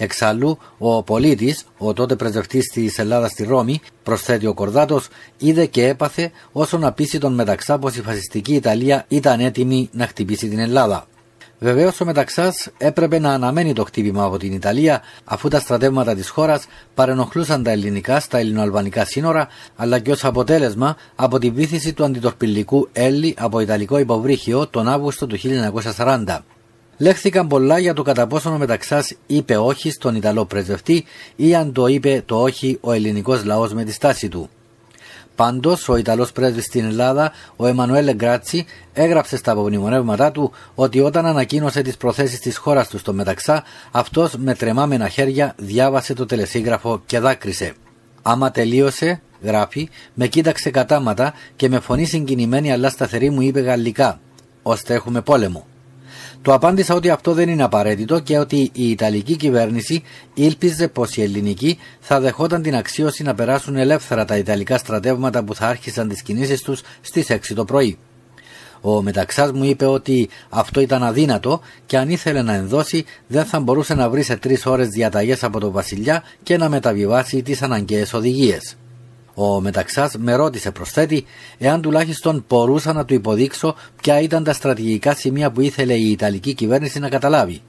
Εξάλλου, 0.00 0.58
ο 0.78 1.02
πολίτης, 1.02 1.64
ο 1.78 1.92
τότε 1.92 2.16
πρεσβευτής 2.16 2.66
της 2.66 2.98
Ελλάδας 2.98 3.30
στη 3.30 3.44
Ρώμη, 3.44 3.80
προσθέτει 4.02 4.46
ο 4.46 4.54
Κορδάτος, 4.54 5.08
είδε 5.38 5.66
και 5.66 5.86
έπαθε 5.86 6.30
όσο 6.52 6.78
να 6.78 6.92
πείσει 6.92 7.18
τον 7.18 7.34
Μεταξά 7.34 7.78
πως 7.78 7.96
η 7.96 8.02
φασιστική 8.02 8.54
Ιταλία 8.54 9.04
ήταν 9.08 9.40
έτοιμη 9.40 9.88
να 9.92 10.06
χτυπήσει 10.06 10.48
την 10.48 10.58
Ελλάδα. 10.58 11.06
Βεβαίως 11.60 12.00
ο 12.00 12.04
Μεταξάς 12.04 12.68
έπρεπε 12.78 13.18
να 13.18 13.32
αναμένει 13.32 13.72
το 13.72 13.84
χτύπημα 13.84 14.24
από 14.24 14.36
την 14.38 14.52
Ιταλία, 14.52 15.02
αφού 15.24 15.48
τα 15.48 15.60
στρατεύματα 15.60 16.14
της 16.14 16.28
χώρας 16.28 16.66
παρενοχλούσαν 16.94 17.62
τα 17.62 17.70
ελληνικά 17.70 18.20
στα 18.20 18.38
ελληνοαλβανικά 18.38 19.04
σύνορα, 19.04 19.48
αλλά 19.76 19.98
και 19.98 20.10
ως 20.10 20.24
αποτέλεσμα 20.24 20.96
από 21.14 21.38
τη 21.38 21.50
βήθηση 21.50 21.92
του 21.92 22.04
αντιτορπιλικού 22.04 22.88
Έλλη 22.92 23.34
από 23.38 23.60
Ιταλικό 23.60 23.98
υποβρύχιο 23.98 24.66
τον 24.66 24.88
Αύγουστο 24.88 25.26
του 25.26 25.38
1940. 25.96 26.38
Λέχθηκαν 27.00 27.46
πολλά 27.46 27.78
για 27.78 27.94
το 27.94 28.02
κατά 28.02 28.26
πόσο 28.26 28.50
ο 28.50 28.58
Μεταξάς 28.58 29.14
είπε 29.26 29.56
όχι 29.56 29.90
στον 29.90 30.14
Ιταλό 30.14 30.44
πρεσβευτή 30.44 31.04
ή 31.36 31.54
αν 31.54 31.72
το 31.72 31.86
είπε 31.86 32.22
το 32.26 32.42
όχι 32.42 32.78
ο 32.80 32.92
ελληνικός 32.92 33.44
λαός 33.44 33.72
με 33.72 33.84
τη 33.84 33.92
στάση 33.92 34.28
του. 34.28 34.50
Πάντως, 35.34 35.88
ο 35.88 35.96
Ιταλός 35.96 36.32
πρέσβης 36.32 36.64
στην 36.64 36.84
Ελλάδα, 36.84 37.32
ο 37.56 37.66
Εμμανουέλε 37.66 38.14
Γκράτσι, 38.14 38.66
έγραψε 38.92 39.36
στα 39.36 39.52
απομνημονεύματά 39.52 40.30
του 40.30 40.52
ότι 40.74 41.00
όταν 41.00 41.26
ανακοίνωσε 41.26 41.82
τις 41.82 41.96
προθέσεις 41.96 42.38
της 42.40 42.56
χώρας 42.56 42.88
του 42.88 42.98
στο 42.98 43.12
Μεταξά, 43.12 43.64
αυτός 43.90 44.34
με 44.36 44.54
τρεμάμενα 44.54 45.08
χέρια 45.08 45.54
διάβασε 45.56 46.14
το 46.14 46.26
τελεσίγραφο 46.26 47.02
και 47.06 47.18
δάκρυσε. 47.18 47.74
Άμα 48.22 48.50
τελείωσε, 48.50 49.20
γράφει, 49.42 49.88
με 50.14 50.26
κοίταξε 50.26 50.70
κατάματα 50.70 51.34
και 51.56 51.68
με 51.68 51.80
φωνή 51.80 52.04
συγκινημένη 52.04 52.72
αλλά 52.72 52.88
σταθερή 52.90 53.30
μου 53.30 53.40
είπε 53.40 53.60
γαλλικά: 53.60 54.20
Ώστε 54.62 54.94
έχουμε 54.94 55.20
πόλεμο. 55.20 55.66
Του 56.42 56.52
απάντησα 56.52 56.94
ότι 56.94 57.10
αυτό 57.10 57.32
δεν 57.32 57.48
είναι 57.48 57.62
απαραίτητο 57.62 58.18
και 58.18 58.38
ότι 58.38 58.70
η 58.72 58.90
Ιταλική 58.90 59.36
κυβέρνηση 59.36 60.02
ήλπιζε 60.34 60.88
πως 60.88 61.16
η 61.16 61.22
ελληνική 61.22 61.78
θα 62.00 62.20
δεχόταν 62.20 62.62
την 62.62 62.76
αξίωση 62.76 63.22
να 63.22 63.34
περάσουν 63.34 63.76
ελεύθερα 63.76 64.24
τα 64.24 64.36
Ιταλικά 64.36 64.78
στρατεύματα 64.78 65.44
που 65.44 65.54
θα 65.54 65.66
άρχισαν 65.66 66.08
τις 66.08 66.22
κινήσεις 66.22 66.62
τους 66.62 66.82
στις 67.00 67.26
6 67.30 67.54
το 67.54 67.64
πρωί. 67.64 67.98
Ο 68.80 69.02
Μεταξάς 69.02 69.52
μου 69.52 69.64
είπε 69.64 69.86
ότι 69.86 70.28
αυτό 70.48 70.80
ήταν 70.80 71.02
αδύνατο 71.02 71.60
και 71.86 71.98
αν 71.98 72.08
ήθελε 72.08 72.42
να 72.42 72.54
ενδώσει 72.54 73.04
δεν 73.26 73.44
θα 73.44 73.60
μπορούσε 73.60 73.94
να 73.94 74.10
βρει 74.10 74.22
σε 74.22 74.36
τρεις 74.36 74.66
ώρες 74.66 74.88
διαταγές 74.88 75.44
από 75.44 75.60
τον 75.60 75.72
Βασιλιά 75.72 76.22
και 76.42 76.56
να 76.56 76.68
μεταβιβάσει 76.68 77.42
τις 77.42 77.62
αναγκαίες 77.62 78.12
οδηγίες. 78.12 78.76
Ο 79.40 79.60
Μεταξάς 79.60 80.16
με 80.18 80.34
ρώτησε 80.34 80.70
προσθέτει 80.70 81.24
εάν 81.58 81.80
τουλάχιστον 81.80 82.44
μπορούσα 82.48 82.92
να 82.92 83.04
του 83.04 83.14
υποδείξω 83.14 83.74
ποια 84.02 84.20
ήταν 84.20 84.44
τα 84.44 84.52
στρατηγικά 84.52 85.14
σημεία 85.14 85.50
που 85.50 85.60
ήθελε 85.60 85.94
η 85.94 86.10
Ιταλική 86.10 86.54
κυβέρνηση 86.54 86.98
να 86.98 87.08
καταλάβει. 87.08 87.60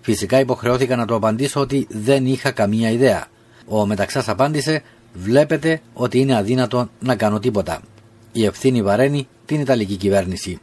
Φυσικά 0.00 0.40
υποχρεώθηκα 0.40 0.96
να 0.96 1.06
του 1.06 1.14
απαντήσω 1.14 1.60
ότι 1.60 1.86
δεν 1.90 2.26
είχα 2.26 2.50
καμία 2.50 2.90
ιδέα. 2.90 3.26
Ο 3.66 3.86
Μεταξάς 3.86 4.28
απάντησε: 4.28 4.82
Βλέπετε 5.12 5.80
ότι 5.92 6.18
είναι 6.18 6.36
αδύνατο 6.36 6.88
να 7.00 7.16
κάνω 7.16 7.38
τίποτα. 7.38 7.80
Η 8.32 8.44
ευθύνη 8.44 8.82
βαραίνει 8.82 9.28
την 9.44 9.60
Ιταλική 9.60 9.96
κυβέρνηση. 9.96 10.60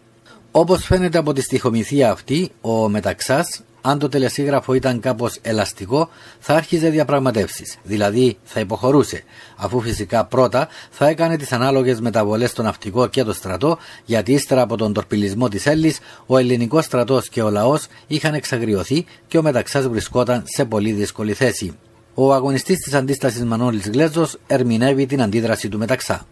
Όπως 0.51 0.85
φαίνεται 0.85 1.17
από 1.17 1.33
τη 1.33 1.41
στοιχομηθεία 1.41 2.11
αυτή, 2.11 2.51
ο 2.61 2.89
Μεταξάς 2.89 3.61
αν 3.81 3.99
το 3.99 4.09
τελεσίγραφο 4.09 4.73
ήταν 4.73 4.99
κάπως 4.99 5.37
ελαστικό, 5.41 6.09
θα 6.39 6.55
άρχιζε 6.55 6.89
διαπραγματεύσεις, 6.89 7.77
δηλαδή 7.83 8.37
θα 8.43 8.59
υποχωρούσε, 8.59 9.23
αφού 9.55 9.79
φυσικά 9.79 10.25
πρώτα 10.25 10.67
θα 10.89 11.07
έκανε 11.07 11.37
τις 11.37 11.51
ανάλογες 11.51 11.99
μεταβολές 11.99 12.49
στο 12.49 12.61
ναυτικό 12.61 13.07
και 13.07 13.23
το 13.23 13.33
στρατό, 13.33 13.77
γιατί 14.05 14.31
ύστερα 14.33 14.61
από 14.61 14.77
τον 14.77 14.93
τορπιλισμό 14.93 15.47
της 15.47 15.65
Έλλης, 15.65 15.99
ο 16.25 16.37
ελληνικός 16.37 16.85
στρατός 16.85 17.29
και 17.29 17.41
ο 17.41 17.49
λαός 17.49 17.87
είχαν 18.07 18.33
εξαγριωθεί 18.33 19.05
και 19.27 19.37
ο 19.37 19.41
Μεταξάς 19.41 19.87
βρισκόταν 19.87 20.43
σε 20.45 20.65
πολύ 20.65 20.91
δύσκολη 20.91 21.33
θέση. 21.33 21.77
Ο 22.13 22.33
αγωνιστής 22.33 22.77
της 22.77 22.93
αντίστασης 22.93 23.43
Μανώλης 23.43 23.89
Γλέζος 23.89 24.37
ερμηνεύει 24.47 25.05
την 25.05 25.21
αντίδραση 25.21 25.69
του 25.69 25.77
Μεταξά. 25.77 26.25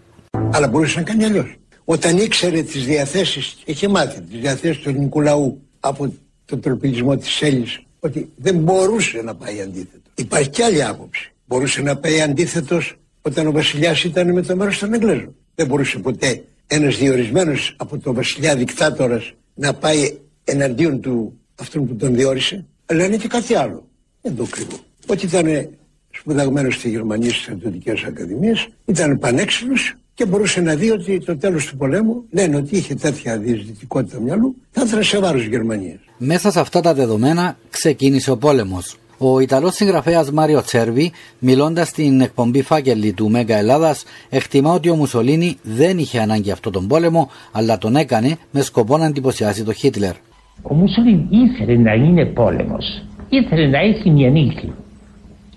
Αλλά 0.51 0.67
μπορούσε 0.67 0.99
να 0.99 1.05
κάνει 1.05 1.25
αλλιώς. 1.25 1.55
Όταν 1.85 2.17
ήξερε 2.17 2.61
τις 2.61 2.85
διαθέσεις, 2.85 3.57
είχε 3.65 3.87
μάθει 3.87 4.21
τις 4.21 4.39
διαθέσεις 4.39 4.77
του 4.77 4.89
ελληνικού 4.89 5.21
λαού 5.21 5.61
από 5.79 6.13
τον 6.47 6.61
τροπιλισμό 6.61 7.17
της 7.17 7.41
Έλλης 7.41 7.79
ότι 7.99 8.29
δεν 8.35 8.55
μπορούσε 8.55 9.21
να 9.21 9.35
πάει 9.35 9.61
αντίθετος. 9.61 10.11
Υπάρχει 10.15 10.49
και 10.49 10.63
άλλη 10.63 10.83
άποψη. 10.83 11.31
Μπορούσε 11.45 11.81
να 11.81 11.97
πάει 11.97 12.21
αντίθετος 12.21 12.95
όταν 13.21 13.47
ο 13.47 13.51
βασιλιάς 13.51 14.03
ήταν 14.03 14.33
με 14.33 14.41
το 14.41 14.55
μέρος 14.55 14.79
των 14.79 14.93
Εγγλέζων. 14.93 15.35
Δεν 15.55 15.67
μπορούσε 15.67 15.99
ποτέ 15.99 16.43
ένας 16.67 16.97
διορισμένος 16.97 17.75
από 17.77 17.97
τον 17.97 18.13
βασιλιά 18.13 18.55
δικτάτορας 18.55 19.33
να 19.53 19.73
πάει 19.73 20.17
εναντίον 20.43 21.01
του 21.01 21.39
αυτόν 21.55 21.87
που 21.87 21.95
τον 21.95 22.15
διόρισε. 22.15 22.65
Αλλά 22.85 23.05
είναι 23.05 23.17
και 23.17 23.27
κάτι 23.27 23.55
άλλο. 23.55 23.87
Δεν 24.21 24.35
το 24.35 24.45
κρύβω. 24.49 24.77
Ότι 25.07 25.25
ήταν 25.25 25.69
σπουδαγμένος 26.09 26.75
στη 26.75 26.89
Γερμανία 26.89 27.29
στις 27.29 27.41
στρατιωτικές 27.41 28.03
ακαδημίες, 28.03 28.67
ήταν 28.85 29.19
πανέξυπνος 29.19 29.93
και 30.17 30.25
μπορούσε 30.25 30.61
να 30.61 30.75
δει 30.75 30.89
ότι 30.91 31.19
το 31.19 31.37
τέλος 31.37 31.65
του 31.65 31.77
πολέμου 31.77 32.23
λένε 32.31 32.55
ότι 32.55 32.75
είχε 32.77 32.95
τέτοια 32.95 33.37
διαισθητικότητα 33.37 34.19
μυαλού 34.19 34.55
θα 34.71 34.83
ήταν 34.87 35.03
σε 35.03 35.19
βάρος 35.19 35.45
Γερμανίας. 35.45 35.99
Μέσα 36.17 36.51
σε 36.51 36.59
αυτά 36.59 36.81
τα 36.81 36.93
δεδομένα 36.93 37.57
ξεκίνησε 37.69 38.31
ο 38.31 38.37
πόλεμος. 38.37 38.97
Ο 39.17 39.39
Ιταλός 39.39 39.73
συγγραφέας 39.75 40.31
Μάριο 40.31 40.61
Τσέρβι, 40.61 41.11
μιλώντας 41.39 41.87
στην 41.87 42.21
εκπομπή 42.21 42.61
Φάκελη 42.61 43.13
του 43.13 43.29
Μέγα 43.29 43.57
Ελλάδας, 43.57 44.03
εκτιμά 44.29 44.73
ότι 44.73 44.89
ο 44.89 44.95
Μουσολίνη 44.95 45.57
δεν 45.63 45.97
είχε 45.97 46.19
ανάγκη 46.19 46.51
αυτόν 46.51 46.71
τον 46.71 46.87
πόλεμο, 46.87 47.29
αλλά 47.51 47.77
τον 47.77 47.95
έκανε 47.95 48.37
με 48.51 48.61
σκοπό 48.61 48.97
να 48.97 49.05
εντυπωσιάσει 49.05 49.63
τον 49.63 49.73
Χίτλερ. 49.73 50.13
Ο 50.61 50.73
Μουσολίνη 50.73 51.27
ήθελε 51.29 51.77
να 51.77 51.93
είναι 51.93 52.25
πόλεμος. 52.25 53.03
Ήθελε 53.29 53.67
να 53.67 53.79
έχει 53.79 54.09
μια 54.09 54.29
νύχη. 54.29 54.71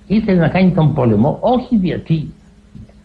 Ήθελε 0.07 0.39
να 0.39 0.49
κάνει 0.49 0.73
τον 0.73 0.95
πόλεμο 0.95 1.39
όχι 1.41 1.75
γιατί 1.75 2.33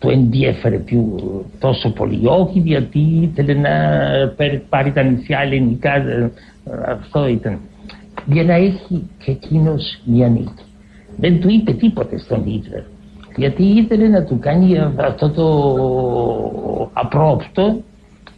το 0.06 0.12
ενδιέφερε 0.12 0.78
πιο 0.78 1.20
τόσο 1.60 1.90
πολύ. 1.90 2.20
Όχι 2.24 2.60
γιατί 2.60 3.00
ήθελε 3.00 3.54
να 3.54 3.72
πάρει 4.70 4.92
τα 4.92 5.04
νησιά 5.04 5.40
ελληνικά, 5.40 5.96
ε, 5.96 6.32
αυτό 6.88 7.28
ήταν. 7.28 7.60
Για 8.26 8.44
να 8.44 8.54
έχει 8.54 9.10
και 9.24 9.32
εκείνος 9.32 10.02
μια 10.04 10.28
νίκη. 10.28 10.64
Δεν 11.18 11.40
του 11.40 11.50
είπε 11.50 11.74
τίποτε 11.74 12.18
στον 12.18 12.44
Χίτλερ. 12.48 12.82
Γιατί 13.36 13.64
ήθελε 13.64 14.08
να 14.08 14.24
του 14.24 14.40
κάνει 14.40 14.78
αυτό 14.98 15.30
το 15.30 15.48
απρόπτο 16.94 17.84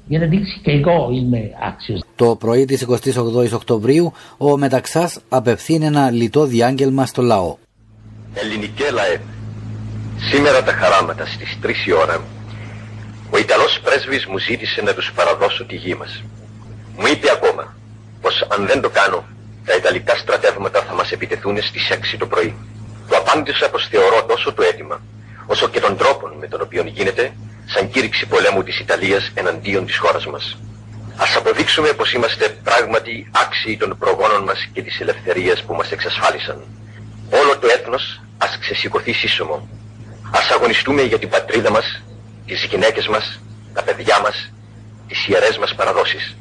για 0.07 0.19
να 0.19 0.25
δείξει 0.25 0.59
και 0.63 0.71
εγώ 0.71 1.09
είμαι 1.12 1.51
άξιος. 1.67 2.03
Το 2.15 2.36
πρωί 2.36 2.65
της 2.65 2.86
28ης 2.89 3.53
Οκτωβρίου 3.53 4.12
ο 4.38 4.57
Μεταξάς 4.57 5.19
απευθύνει 5.29 5.86
ένα 5.86 6.12
λιτό 6.12 6.45
διάγγελμα 6.45 7.05
στο 7.05 7.21
λαό. 7.21 7.55
Ελληνικέ 8.33 8.83
λαέ, 8.93 9.19
Σήμερα 10.19 10.63
τα 10.63 10.74
χαράματα 10.74 11.25
στις 11.25 11.57
3 11.63 11.86
η 11.86 11.91
ώρα 11.91 12.21
ο 13.29 13.38
Ιταλός 13.38 13.79
πρέσβης 13.83 14.25
μου 14.25 14.38
ζήτησε 14.38 14.81
να 14.81 14.93
τους 14.93 15.12
παραδώσω 15.15 15.65
τη 15.65 15.75
γη 15.75 15.95
μας. 15.95 16.24
Μου 16.97 17.07
είπε 17.07 17.31
ακόμα 17.31 17.75
πως 18.21 18.47
αν 18.50 18.67
δεν 18.67 18.81
το 18.81 18.89
κάνω 18.89 19.25
τα 19.65 19.75
Ιταλικά 19.75 20.15
στρατεύματα 20.15 20.81
θα 20.81 20.93
μας 20.93 21.12
επιτεθούν 21.12 21.62
στις 21.62 21.89
6 21.89 22.17
το 22.17 22.25
πρωί. 22.27 22.55
Του 23.07 23.17
απάντησα 23.17 23.69
πως 23.69 23.88
θεωρώ 23.88 24.24
τόσο 24.24 24.53
το 24.53 24.63
αίτημα 24.63 25.01
όσο 25.45 25.67
και 25.67 25.79
τον 25.79 25.97
τρόπο 25.97 26.27
με 26.39 26.47
τον 26.47 26.62
οποίο 26.62 26.83
γίνεται 26.83 27.33
σαν 27.65 27.89
κήρυξη 27.89 28.25
πολέμου 28.25 28.63
της 28.63 28.79
Ιταλίας 28.79 29.31
εναντίον 29.33 29.86
της 29.86 29.97
χώρας 29.97 30.25
μας. 30.25 30.57
Ας 31.17 31.36
αποδείξουμε 31.36 31.89
πως 31.89 32.13
είμαστε 32.13 32.50
πράγματι 32.63 33.29
άξιοι 33.31 33.77
των 33.77 33.97
προγόνων 33.97 34.43
μας 34.43 34.69
και 34.74 34.81
της 34.81 35.00
ελευθερίας 35.00 35.63
που 35.63 35.74
μας 35.74 35.91
εξασφάλισαν. 35.91 36.63
Όλο 37.29 37.57
το 37.57 37.67
έθνος 37.67 38.21
ας 38.38 38.57
ξεσηκωθεί 38.59 39.13
σύσσωμο 39.13 39.67
Ας 40.31 40.50
αγωνιστούμε 40.50 41.01
για 41.01 41.19
την 41.19 41.29
πατρίδα 41.29 41.72
μας, 41.72 42.01
τις 42.46 42.67
γυναίκες 42.69 43.07
μας, 43.07 43.39
τα 43.74 43.84
παιδιά 43.84 44.19
μας, 44.22 44.51
τις 45.07 45.27
ιερές 45.27 45.57
μας 45.57 45.75
παραδόσεις. 45.75 46.36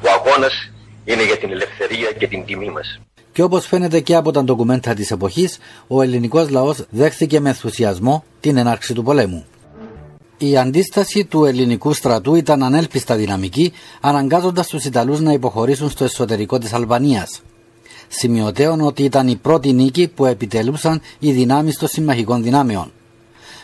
Ο 0.00 0.08
αγώνας 0.18 0.70
είναι 1.04 1.24
για 1.24 1.36
την 1.36 1.50
ελευθερία 1.50 2.12
και 2.18 2.26
την 2.26 2.44
τιμή 2.44 2.70
μας. 2.70 3.00
Και 3.32 3.42
όπως 3.42 3.66
φαίνεται 3.66 4.00
και 4.00 4.14
από 4.14 4.30
τα 4.30 4.44
ντοκουμέντα 4.44 4.94
της 4.94 5.10
εποχής, 5.10 5.58
ο 5.86 6.02
ελληνικός 6.02 6.50
λαός 6.50 6.84
δέχθηκε 6.90 7.40
με 7.40 7.48
ενθουσιασμό 7.48 8.24
την 8.40 8.56
ενάρξη 8.56 8.94
του 8.94 9.02
πολέμου. 9.02 9.46
Η 10.38 10.56
αντίσταση 10.56 11.24
του 11.24 11.44
ελληνικού 11.44 11.92
στρατού 11.92 12.34
ήταν 12.34 12.62
ανέλπιστα 12.62 13.16
δυναμική, 13.16 13.72
αναγκάζοντας 14.00 14.66
τους 14.66 14.84
Ιταλούς 14.84 15.20
να 15.20 15.32
υποχωρήσουν 15.32 15.90
στο 15.90 16.04
εσωτερικό 16.04 16.58
της 16.58 16.72
Αλβανίας 16.72 17.40
σημειωτέων 18.12 18.80
ότι 18.80 19.02
ήταν 19.02 19.28
η 19.28 19.36
πρώτη 19.36 19.72
νίκη 19.72 20.08
που 20.08 20.26
επιτελούσαν 20.26 21.00
οι 21.18 21.32
δυνάμεις 21.32 21.78
των 21.78 21.88
συμμαχικών 21.88 22.42
δυνάμεων. 22.42 22.92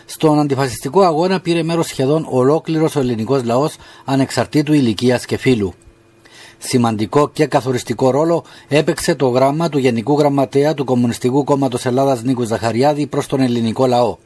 Στον 0.07 0.38
αντιφασιστικό 0.38 1.03
αγώνα 1.03 1.41
πήρε 1.41 1.62
μέρος 1.62 1.87
σχεδόν 1.87 2.26
ολόκληρος 2.31 2.97
ο 2.97 3.00
ελληνικός 3.00 3.45
λαός 3.45 3.76
ανεξαρτήτου 4.05 4.73
ηλικίας 4.73 5.25
και 5.25 5.37
φύλου. 5.37 5.75
Σημαντικό 6.59 7.29
και 7.29 7.47
καθοριστικό 7.47 8.11
ρόλο 8.11 8.45
έπαιξε 8.69 9.15
το 9.15 9.29
γράμμα 9.29 9.69
του 9.69 9.79
Γενικού 9.79 10.19
Γραμματέα 10.19 10.75
του 10.75 10.85
Κομμουνιστικού 10.85 11.45
Κόμματος 11.45 11.85
Ελλάδας 11.85 12.23
Νίκου 12.23 12.43
Ζαχαριάδη 12.43 13.07
προς 13.07 13.26
τον 13.26 13.41
ελληνικό 13.41 13.87
λαό. 13.87 14.17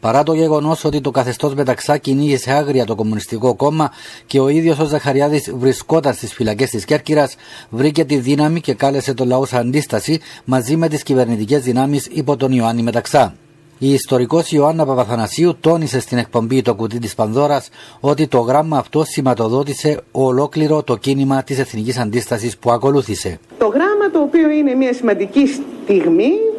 Παρά 0.00 0.22
το 0.22 0.32
γεγονός 0.32 0.84
ότι 0.84 1.00
το 1.00 1.10
καθεστώς 1.10 1.54
Μεταξά 1.54 1.96
κυνήγησε 1.96 2.52
άγρια 2.52 2.84
το 2.84 2.94
Κομμουνιστικό 2.94 3.54
Κόμμα 3.54 3.90
και 4.26 4.40
ο 4.40 4.48
ίδιος 4.48 4.78
ο 4.78 4.84
Ζαχαριάδης 4.84 5.52
βρισκόταν 5.56 6.14
στις 6.14 6.32
φυλακές 6.32 6.70
της 6.70 6.84
Κέρκυρας, 6.84 7.36
βρήκε 7.70 8.04
τη 8.04 8.16
δύναμη 8.16 8.60
και 8.60 8.74
κάλεσε 8.74 9.14
το 9.14 9.24
λαός 9.24 9.48
σε 9.48 9.56
αντίσταση 9.56 10.20
μαζί 10.44 10.76
με 10.76 10.88
τις 10.88 11.02
κυβερνητικές 11.02 11.62
δυνάμεις 11.62 12.06
υπό 12.06 12.36
τον 12.36 12.52
Ιωάννη 12.52 12.82
Μεταξά. 12.82 13.34
Η 13.82 13.92
ιστορικός 13.92 14.52
Ιωάννα 14.52 14.86
Παπαθανασίου 14.86 15.56
τόνισε 15.60 16.00
στην 16.00 16.18
εκπομπή 16.18 16.62
το 16.62 16.74
κουτί 16.74 16.98
της 16.98 17.14
Πανδώρας 17.14 17.68
ότι 18.00 18.26
το 18.26 18.38
γράμμα 18.38 18.78
αυτό 18.78 19.04
σηματοδότησε 19.04 20.00
ολόκληρο 20.12 20.82
το 20.82 20.96
κίνημα 20.96 21.42
της 21.42 21.58
εθνικής 21.58 21.98
αντίστασης 21.98 22.56
που 22.56 22.70
ακολούθησε. 22.70 23.38
Το 23.58 23.66
γράμμα 23.66 24.10
το 24.12 24.20
οποίο 24.20 24.50
είναι 24.50 24.74
μια 24.74 24.92
σημαντική 24.92 25.46
στιγμή 25.46 26.24
ε, 26.24 26.49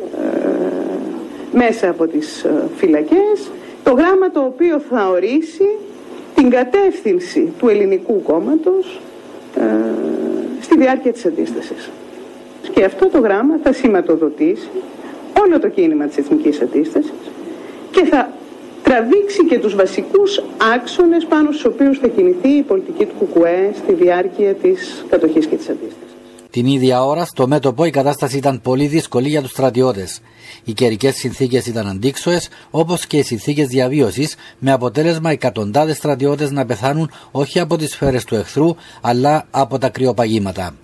μέσα 1.51 1.89
από 1.89 2.07
τις 2.07 2.43
ε, 2.43 2.69
φυλακές, 2.75 3.51
το 3.83 3.91
γράμμα 3.91 4.31
το 4.31 4.39
οποίο 4.39 4.79
θα 4.79 5.09
ορίσει 5.09 5.77
την 6.35 6.49
κατεύθυνση 6.49 7.53
του 7.59 7.67
ελληνικού 7.67 8.21
κόμματος 8.21 9.01
ε, 9.55 9.61
στη 10.61 10.77
διάρκεια 10.77 11.11
της 11.11 11.25
αντίστασης. 11.25 11.89
Και 12.73 12.83
αυτό 12.83 13.07
το 13.07 13.19
γράμμα 13.19 13.59
θα 13.63 13.73
σηματοδοτήσει 13.73 14.69
όλο 15.45 15.59
το 15.59 15.67
κίνημα 15.67 16.05
της 16.05 16.17
εθνικής 16.17 16.61
αντίστασης 16.61 17.11
και 17.91 18.03
θα 18.05 18.31
τραβήξει 18.83 19.45
και 19.45 19.59
τους 19.59 19.75
βασικούς 19.75 20.43
άξονες 20.75 21.25
πάνω 21.25 21.51
στους 21.51 21.65
οποίους 21.65 21.99
θα 21.99 22.07
κινηθεί 22.07 22.49
η 22.49 22.61
πολιτική 22.61 23.05
του 23.05 23.29
ΚΚΕ 23.33 23.71
στη 23.83 23.93
διάρκεια 23.93 24.53
της 24.53 25.05
κατοχής 25.09 25.45
και 25.45 25.55
της 25.55 25.69
αντίστασης. 25.69 26.10
Την 26.51 26.65
ίδια 26.65 27.03
ώρα 27.05 27.25
στο 27.25 27.47
μέτωπο 27.47 27.85
η 27.85 27.89
κατάσταση 27.89 28.37
ήταν 28.37 28.61
πολύ 28.61 28.87
δύσκολη 28.87 29.29
για 29.29 29.41
τους 29.41 29.51
στρατιώτες. 29.51 30.19
Οι 30.63 30.73
καιρικές 30.73 31.15
συνθήκες 31.15 31.65
ήταν 31.65 31.87
αντίξωες, 31.87 32.49
όπως 32.71 33.05
και 33.05 33.17
οι 33.17 33.23
συνθήκες 33.23 33.67
διαβίωσης, 33.67 34.35
με 34.59 34.71
αποτέλεσμα 34.71 35.31
εκατοντάδες 35.31 35.97
στρατιώτες 35.97 36.51
να 36.51 36.65
πεθάνουν 36.65 37.11
όχι 37.31 37.59
από 37.59 37.77
τις 37.77 37.91
σφαίρες 37.91 38.23
του 38.23 38.35
εχθρού, 38.35 38.75
αλλά 39.01 39.45
από 39.51 39.77
τα 39.77 39.89
κρυοπαγήματα. 39.89 40.75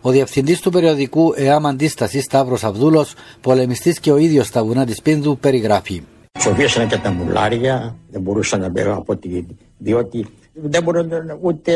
Ο 0.00 0.10
διευθυντής 0.10 0.60
του 0.60 0.70
περιοδικού 0.70 1.32
ΕΑΜ 1.36 1.66
Αντίστασης, 1.66 2.24
Σταύρος 2.24 2.64
Αβδούλος, 2.64 3.14
πολεμιστής 3.40 4.00
και 4.00 4.12
ο 4.12 4.16
ίδιος 4.16 4.46
στα 4.46 4.64
βουνά 4.64 4.86
της 4.86 5.02
Πίνδου, 5.02 5.38
περιγράφει. 5.38 6.02
Φοβήσαν 6.38 6.88
και 6.88 6.96
τα 6.96 7.12
μουλάρια, 7.12 7.96
δεν 8.10 8.20
μπορούσαν 8.20 8.60
να 8.60 8.68
μπαίνουν 8.68 8.96
από 8.96 9.16
τη. 9.16 9.44
διότι 9.78 10.26
δεν 10.52 10.82
μπορούσαν 10.82 11.38
ούτε 11.40 11.72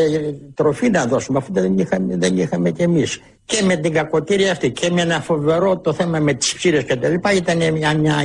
τροφή 0.54 0.90
να 0.90 1.06
δώσουμε, 1.06 1.38
αφού 1.38 1.52
δεν 1.52 1.78
είχαμε, 1.78 2.16
δεν 2.16 2.38
είχαμε 2.38 2.71
κι 2.71 2.83
εμείς. 2.83 3.21
Και 3.45 3.62
με 3.62 3.76
την 3.76 3.92
κακοτήρια 3.92 4.52
αυτή 4.52 4.71
και 4.71 4.90
με 4.90 5.02
ένα 5.02 5.21
φοβερό 5.21 5.78
το 5.78 5.92
θέμα 5.92 6.18
με 6.18 6.35
τις 6.35 6.54
ψήρες 6.54 6.85
και 6.85 6.97
τα 6.97 7.09
λοιπά, 7.09 7.33
ήταν 7.33 7.73
μια, 7.73 7.95
μια 7.95 8.16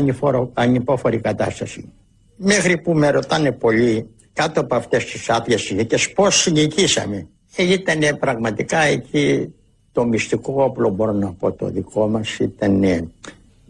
ανυπόφορη 0.54 1.20
κατάσταση. 1.20 1.92
Μέχρι 2.36 2.78
που 2.78 2.94
με 2.94 3.10
ρωτάνε 3.10 3.52
πολλοί 3.52 4.10
κάτω 4.34 4.60
από 4.60 4.76
αυτές 4.76 5.06
τις 5.06 5.30
άδειες 5.30 5.62
συνθήκε 5.62 5.98
πώς 6.16 6.42
συνοικήσαμε. 6.42 7.28
Ε, 7.56 7.72
ήταν 7.74 8.18
πραγματικά 8.20 8.80
εκεί 8.80 9.54
το 9.92 10.06
μυστικό 10.06 10.64
όπλο 10.64 10.90
μπορώ 10.90 11.12
να 11.12 11.34
πω 11.34 11.52
το 11.52 11.70
δικό 11.70 12.08
μας 12.08 12.38
ήταν 12.40 13.12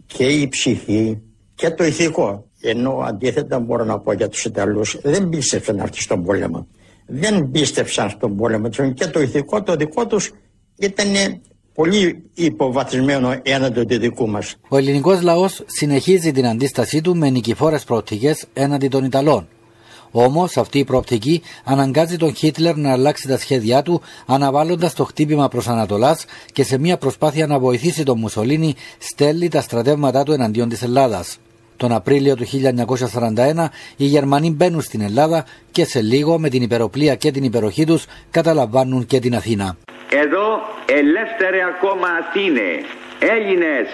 και 0.06 0.24
η 0.24 0.48
ψυχή 0.48 1.22
και 1.54 1.70
το 1.70 1.84
ηθικό. 1.84 2.46
Ενώ 2.62 3.02
αντίθετα 3.06 3.58
μπορώ 3.58 3.84
να 3.84 3.98
πω 3.98 4.12
για 4.12 4.28
τους 4.28 4.44
Ιταλούς 4.44 4.98
δεν 5.02 5.28
πίστευσαν 5.28 5.80
αυτοί 5.80 6.00
στον 6.00 6.24
πόλεμο. 6.24 6.66
Δεν 7.06 7.50
πίστευσαν 7.50 8.10
στον 8.10 8.36
πόλεμο 8.36 8.68
και 8.68 9.06
το 9.06 9.20
ηθικό 9.20 9.62
το 9.62 9.74
δικό 9.74 10.06
τους 10.06 10.32
ήταν 10.78 11.40
πολύ 11.74 12.30
υποβαθισμένο 12.34 13.34
έναντι 13.42 13.84
του 13.84 13.98
δικού 13.98 14.28
μας. 14.28 14.56
Ο 14.68 14.76
ελληνικός 14.76 15.22
λαός 15.22 15.62
συνεχίζει 15.66 16.32
την 16.32 16.46
αντίστασή 16.46 17.00
του 17.00 17.16
με 17.16 17.30
νικηφόρες 17.30 17.84
προοπτικές 17.84 18.46
έναντι 18.52 18.88
των 18.88 19.04
Ιταλών. 19.04 19.48
Όμως 20.10 20.56
αυτή 20.56 20.78
η 20.78 20.84
προοπτική 20.84 21.42
αναγκάζει 21.64 22.16
τον 22.16 22.34
Χίτλερ 22.34 22.76
να 22.76 22.92
αλλάξει 22.92 23.28
τα 23.28 23.38
σχέδιά 23.38 23.82
του, 23.82 24.00
αναβάλλοντας 24.26 24.94
το 24.94 25.04
χτύπημα 25.04 25.48
προς 25.48 25.68
Ανατολάς 25.68 26.24
και 26.52 26.64
σε 26.64 26.78
μια 26.78 26.98
προσπάθεια 26.98 27.46
να 27.46 27.58
βοηθήσει 27.58 28.02
τον 28.04 28.18
Μουσολίνη 28.18 28.74
στέλνει 28.98 29.48
τα 29.48 29.60
στρατεύματά 29.60 30.22
του 30.22 30.32
εναντίον 30.32 30.68
της 30.68 30.82
Ελλάδας. 30.82 31.38
Τον 31.82 31.92
Απρίλιο 31.92 32.34
του 32.36 32.44
1941 32.44 33.68
οι 33.96 34.04
Γερμανοί 34.04 34.50
μπαίνουν 34.50 34.80
στην 34.80 35.00
Ελλάδα 35.00 35.44
και 35.70 35.84
σε 35.84 36.00
λίγο 36.00 36.38
με 36.38 36.48
την 36.48 36.62
υπεροπλία 36.62 37.14
και 37.14 37.30
την 37.30 37.44
υπεροχή 37.44 37.84
τους 37.86 38.04
καταλαμβάνουν 38.30 39.06
και 39.06 39.18
την 39.18 39.34
Αθήνα. 39.34 39.76
Εδώ 40.24 40.46
ελεύθερε 40.86 41.60
ακόμα 41.74 42.08
Αθήνε, 42.20 42.70
Έλληνες, 43.36 43.88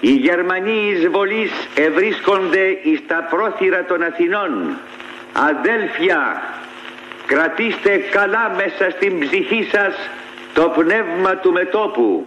οι 0.00 0.12
Γερμανοί 0.26 0.78
εισβολείς 0.92 1.52
ευρίσκονται 1.74 2.64
εις 2.82 3.00
τα 3.06 3.26
πρόθυρα 3.30 3.84
των 3.84 4.02
Αθηνών 4.02 4.50
Αδέλφια, 5.50 6.20
κρατήστε 7.26 7.92
καλά 8.10 8.44
μέσα 8.60 8.84
στην 8.96 9.12
ψυχή 9.18 9.62
σας 9.74 9.94
το 10.54 10.64
πνεύμα 10.78 11.32
του 11.42 11.52
μετόπου. 11.52 12.26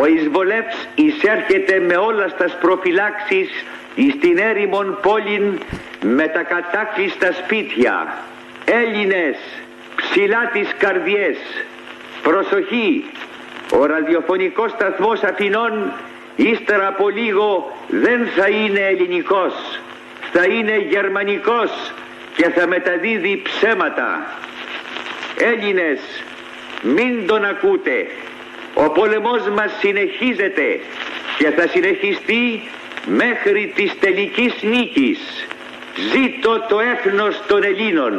Ο 0.00 0.06
εισβολεύς 0.06 0.76
εισέρχεται 0.94 1.74
με 1.88 1.96
όλα 1.96 2.28
στα 2.28 2.46
προφυλάξεις 2.60 3.48
εις 4.00 4.18
την 4.20 4.38
έρημον 4.38 4.98
πόλην 5.02 5.58
με 6.02 6.28
τα 6.28 6.42
κατάκλειστα 6.42 7.32
σπίτια. 7.32 8.18
Έλληνες, 8.64 9.36
ψηλά 9.96 10.50
τις 10.52 10.68
καρδιές, 10.78 11.36
προσοχή, 12.22 13.04
ο 13.72 13.86
ραδιοφωνικός 13.86 14.70
σταθμός 14.70 15.22
Αθηνών 15.22 15.92
ύστερα 16.36 16.86
από 16.86 17.08
λίγο 17.08 17.76
δεν 17.88 18.26
θα 18.36 18.48
είναι 18.48 18.80
ελληνικός, 18.80 19.80
θα 20.32 20.44
είναι 20.44 20.76
γερμανικός 20.76 21.92
και 22.36 22.50
θα 22.50 22.66
μεταδίδει 22.66 23.42
ψέματα. 23.44 24.26
Έλληνες, 25.38 26.00
μην 26.82 27.26
τον 27.26 27.44
ακούτε. 27.44 28.06
Ο 28.74 28.90
πόλεμός 28.90 29.48
μας 29.48 29.72
συνεχίζεται 29.78 30.80
και 31.38 31.50
θα 31.50 31.66
συνεχιστεί 31.66 32.62
μέχρι 33.06 33.72
της 33.74 33.98
τελικής 34.00 34.52
νίκης. 34.62 35.18
Ζήτω 36.12 36.50
το 36.68 36.76
έθνος 36.80 37.34
των 37.48 37.64
Ελλήνων. 37.64 38.12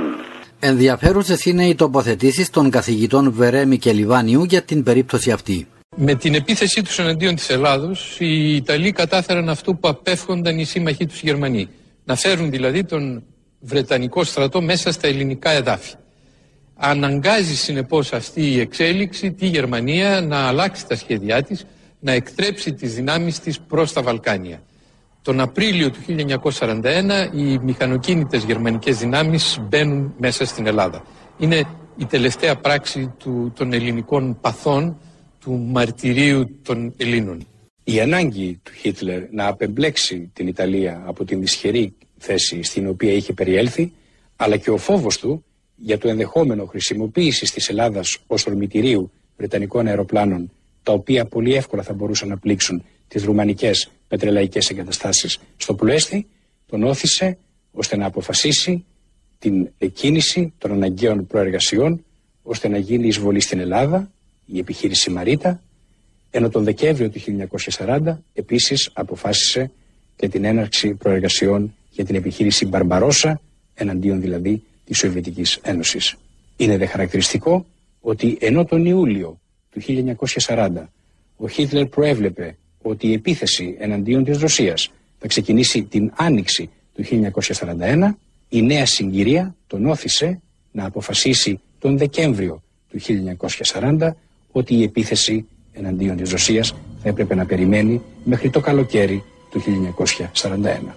Ενδιαφέρουσες 0.60 1.46
είναι 1.46 1.66
οι 1.66 1.76
τοποθετήσεις 1.76 2.50
των 2.50 2.70
καθηγητών 2.70 3.32
Βερέμι 3.32 3.78
και 3.78 3.92
Λιβάνιου 3.92 4.44
για 4.44 4.62
την 4.62 4.84
περίπτωση 4.84 5.32
αυτή. 5.32 5.68
Με 5.96 6.16
την 6.16 6.36
επίθεσή 6.36 6.82
τους 6.82 7.00
εναντίον 7.00 7.36
της 7.36 7.50
Ελλάδος, 7.50 8.16
οι 8.20 8.56
Ιταλοί 8.56 8.92
κατάφεραν 8.92 9.50
αυτό 9.50 9.74
που 9.74 9.88
απέφχονταν 9.88 10.60
οι 10.60 10.64
σύμμαχοί 10.64 11.06
τους 11.06 11.22
Γερμανοί. 11.22 11.70
Να 12.04 12.16
φέρουν 12.16 12.50
δηλαδή 12.50 12.84
τον 12.84 13.24
Βρετανικό 13.60 14.24
στρατό 14.24 14.62
μέσα 14.62 14.92
στα 14.92 15.08
ελληνικά 15.08 15.52
εδάφη. 15.52 15.94
Αναγκάζει 16.76 17.56
συνεπώς 17.56 18.14
αυτή 18.14 18.52
η 18.52 18.60
εξέλιξη 18.60 19.32
τη 19.32 19.46
Γερμανία 19.46 20.22
να 20.22 20.48
αλλάξει 20.48 20.88
τα 20.88 20.96
σχέδιά 20.96 21.44
της, 21.44 21.66
να 22.00 22.12
εκτρέψει 22.12 22.74
τις 22.74 22.96
δυνάμεις 22.96 23.40
της 23.40 23.60
προς 23.60 23.94
τα 23.94 24.02
Βαλκάνια. 24.02 24.62
Τον 25.24 25.40
Απρίλιο 25.40 25.92
του 25.92 26.00
1941 26.42 27.30
οι 27.36 27.58
μηχανοκίνητες 27.58 28.44
γερμανικές 28.44 28.98
δυνάμεις 28.98 29.60
μπαίνουν 29.62 30.14
μέσα 30.18 30.46
στην 30.46 30.68
Ελλάδα. 30.68 31.04
Είναι 31.38 31.64
η 31.98 32.06
τελευταία 32.06 32.56
πράξη 32.56 33.14
του, 33.18 33.52
των 33.56 33.74
ελληνικών 33.74 34.38
παθών, 34.42 34.98
του 35.40 35.52
μαρτυρίου 35.52 36.60
των 36.62 36.94
Ελλήνων. 36.98 37.48
Η 37.84 38.00
ανάγκη 38.00 38.60
του 38.64 38.72
Χίτλερ 38.74 39.24
να 39.32 39.48
απεμπλέξει 39.48 40.30
την 40.34 40.48
Ιταλία 40.48 41.04
από 41.06 41.26
την 41.26 41.40
δυσχερή 41.40 41.94
θέση 42.18 42.64
στην 42.64 42.88
οποία 42.88 43.12
είχε 43.12 43.34
περιέλθει, 43.34 43.94
αλλά 44.36 44.58
και 44.58 44.70
ο 44.70 44.78
φόβος 44.78 45.18
του 45.18 45.44
για 45.76 45.98
το 45.98 46.10
ενδεχόμενο 46.10 46.66
χρησιμοποίησης 46.66 47.52
της 47.52 47.70
Ελλάδας 47.70 48.18
ως 48.28 48.46
ορμητηρίου 48.46 49.12
Βρετανικών 49.38 49.88
αεροπλάνων, 49.88 50.52
τα 50.84 50.94
οποία 50.94 51.26
πολύ 51.26 51.54
εύκολα 51.54 51.84
θα 51.84 51.94
μπορούσαν 51.94 52.28
να 52.30 52.38
πλήξουν 52.38 52.84
τις 53.12 53.24
ρουμανικές 53.24 53.90
πετρελαϊκές 54.08 54.70
εγκαταστάσεις 54.70 55.40
στο 55.58 55.74
Πλουέστη, 55.74 56.28
τον 56.66 56.84
όθησε 56.84 57.38
ώστε 57.72 57.98
να 57.98 58.06
αποφασίσει 58.06 58.86
την 59.40 59.70
εκκίνηση 59.78 60.54
των 60.58 60.72
αναγκαίων 60.72 61.28
προεργασιών 61.28 62.06
ώστε 62.44 62.68
να 62.68 62.78
γίνει 62.78 63.08
εισβολή 63.08 63.40
στην 63.40 63.60
Ελλάδα, 63.60 64.12
η 64.46 64.60
επιχείρηση 64.60 65.10
Μαρίτα, 65.10 65.62
ενώ 66.30 66.50
τον 66.50 66.64
Δεκέμβριο 66.64 67.10
του 67.10 67.20
1940 67.78 68.18
επίσης 68.34 68.90
αποφάσισε 68.94 69.72
και 70.16 70.28
την 70.28 70.46
έναρξη 70.46 70.94
προεργασιών 70.94 71.76
για 71.90 72.06
την 72.06 72.16
επιχείρηση 72.16 72.66
Μπαρμπαρόσα, 72.66 73.42
εναντίον 73.74 74.22
δηλαδή 74.22 74.64
της 74.86 74.98
Σοβιετικής 74.98 75.60
Ένωσης. 75.62 76.16
Είναι 76.58 76.78
δε 76.78 76.86
χαρακτηριστικό 76.86 77.66
ότι 78.02 78.38
ενώ 78.42 78.66
τον 78.66 78.86
Ιούλιο 78.86 79.40
του 79.70 79.82
1940 80.48 80.70
ο 81.36 81.48
Χίτλερ 81.48 81.86
προέβλεπε 81.86 82.56
ότι 82.82 83.08
η 83.08 83.14
επίθεση 83.14 83.76
εναντίον 83.80 84.24
της 84.24 84.40
Ρωσίας 84.40 84.92
θα 85.20 85.28
ξεκινήσει 85.28 85.84
την 85.84 86.12
άνοιξη 86.16 86.70
του 86.96 87.04
1941, 87.04 88.10
η 88.50 88.62
νέα 88.62 88.86
συγκυρία 88.86 89.56
τον 89.68 89.86
όθησε 89.86 90.42
να 90.72 90.86
αποφασίσει 90.86 91.60
τον 91.80 91.98
Δεκέμβριο 91.98 92.64
του 92.90 93.00
1940 93.74 94.10
ότι 94.52 94.76
η 94.76 94.84
επίθεση 94.84 95.46
εναντίον 95.74 96.16
της 96.18 96.32
Ρωσίας 96.32 96.76
θα 97.02 97.10
έπρεπε 97.10 97.36
να 97.36 97.46
περιμένει 97.46 98.02
μέχρι 98.24 98.50
το 98.50 98.60
καλοκαίρι 98.60 99.24
του 99.52 99.62
1941. 100.34 100.94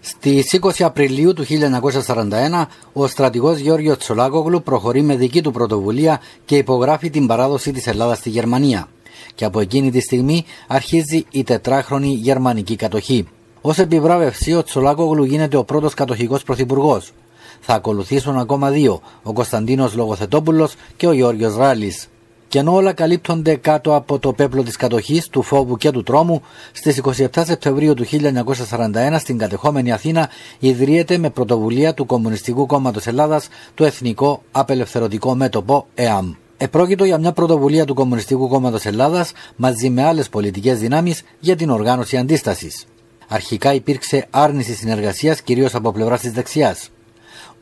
Στι 0.00 0.44
20 0.60 0.70
Απριλίου 0.78 1.32
του 1.32 1.44
1941, 1.44 2.66
ο 2.92 3.06
στρατηγός 3.06 3.58
Γιώργος 3.58 3.98
Τσολάκογλου 3.98 4.62
προχωρεί 4.62 5.02
με 5.02 5.16
δική 5.16 5.42
του 5.42 5.52
πρωτοβουλία 5.52 6.20
και 6.44 6.56
υπογράφει 6.56 7.10
την 7.10 7.26
παράδοση 7.26 7.72
της 7.72 7.86
Ελλάδας 7.86 8.18
στη 8.18 8.30
Γερμανία. 8.30 8.88
Και 9.34 9.44
από 9.44 9.60
εκείνη 9.60 9.90
τη 9.90 10.00
στιγμή 10.00 10.44
αρχίζει 10.66 11.24
η 11.30 11.44
τετράχρονη 11.44 12.08
γερμανική 12.08 12.76
κατοχή. 12.76 13.26
Ω 13.60 13.70
επιβράβευση, 13.76 14.54
ο 14.54 14.62
Τσολάκογλου 14.62 15.24
γίνεται 15.24 15.56
ο 15.56 15.64
πρώτος 15.64 15.94
κατοχικός 15.94 16.42
πρωθυπουργός. 16.42 17.12
Θα 17.60 17.74
ακολουθήσουν 17.74 18.38
ακόμα 18.38 18.70
δύο, 18.70 19.00
ο 19.22 19.32
Κωνσταντίνος 19.32 19.94
Λογοθετόπουλος 19.94 20.74
και 20.96 21.06
ο 21.06 21.12
Γιώργο 21.12 21.56
Ράλης. 21.56 22.08
Και 22.48 22.58
ενώ 22.58 22.74
όλα 22.74 22.92
καλύπτονται 22.92 23.56
κάτω 23.56 23.94
από 23.94 24.18
το 24.18 24.32
πέπλο 24.32 24.62
της 24.62 24.76
κατοχής, 24.76 25.28
του 25.28 25.42
φόβου 25.42 25.76
και 25.76 25.90
του 25.90 26.02
τρόμου, 26.02 26.42
στις 26.72 26.96
27 26.96 27.44
Σεπτεμβρίου 27.44 27.94
του 27.94 28.04
1941 28.04 29.18
στην 29.18 29.38
κατεχόμενη 29.38 29.92
Αθήνα 29.92 30.28
ιδρύεται 30.58 31.18
με 31.18 31.30
πρωτοβουλία 31.30 31.94
του 31.94 32.06
Κομμουνιστικού 32.06 32.66
Κόμματος 32.66 33.06
Ελλάδας 33.06 33.48
το 33.74 33.84
Εθνικό 33.84 34.42
Απελευθερωτικό 34.52 35.34
Μέτωπο 35.34 35.86
ΕΑΜ. 35.94 36.32
Επρόκειτο 36.62 37.04
για 37.04 37.18
μια 37.18 37.32
πρωτοβουλία 37.32 37.84
του 37.84 37.94
Κομμουνιστικού 37.94 38.48
Κόμματος 38.48 38.84
Ελλάδας 38.84 39.32
μαζί 39.56 39.90
με 39.90 40.04
άλλες 40.04 40.28
πολιτικές 40.28 40.78
δυνάμεις 40.78 41.22
για 41.40 41.56
την 41.56 41.70
οργάνωση 41.70 42.16
αντίστασης. 42.16 42.84
Αρχικά 43.28 43.74
υπήρξε 43.74 44.26
άρνηση 44.30 44.74
συνεργασίας 44.74 45.42
κυρίως 45.42 45.74
από 45.74 45.92
πλευράς 45.92 46.20
της 46.20 46.32
δεξιάς 46.32 46.90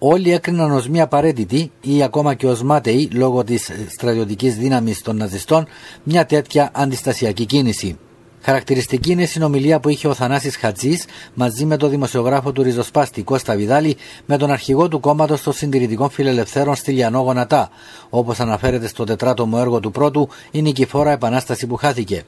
όλοι 0.01 0.33
έκριναν 0.33 0.71
ως 0.71 0.89
μη 0.89 1.01
απαραίτητη 1.01 1.71
ή 1.81 2.03
ακόμα 2.03 2.35
και 2.35 2.47
ως 2.47 2.63
μάταιη 2.63 3.09
λόγω 3.13 3.45
της 3.45 3.71
στρατιωτικής 3.89 4.57
δύναμης 4.57 5.03
των 5.03 5.17
ναζιστών 5.17 5.67
μια 6.03 6.27
τέτοια 6.27 6.71
αντιστασιακή 6.75 7.45
κίνηση. 7.47 7.99
Χαρακτηριστική 8.43 9.11
είναι 9.11 9.23
η 9.23 9.27
συνομιλία 9.27 9.81
που 9.81 9.89
είχε 9.89 10.09
ο 10.09 10.15
Θανάσης 10.15 10.57
Χατζής 10.57 11.05
μαζί 11.35 11.65
με 11.65 11.77
τον 11.77 11.91
δημοσιογράφο 11.91 12.53
του 12.53 12.63
Ριζοσπάστη 12.63 13.23
Κώστα 13.23 13.57
Βιδάλη 13.57 13.97
με 14.27 14.37
τον 14.37 14.51
αρχηγό 14.51 14.89
του 14.89 15.01
κόμματος 15.01 15.43
των 15.43 15.53
συντηρητικών 15.53 16.11
φιλελευθέρων 16.11 16.75
στη 16.75 16.93
Λιανό 16.93 17.21
Γονατά, 17.21 17.71
όπως 18.11 18.41
αναφέρεται 18.41 18.89
στο 18.89 19.05
τετράτομο 19.05 19.57
έργο 19.61 19.81
του 19.81 19.91
πρώτου 19.91 20.29
η 20.51 20.63
νικηφόρα 20.63 21.11
επανάσταση 21.11 21.67
που 21.67 21.77
χάθηκε. 21.77 22.25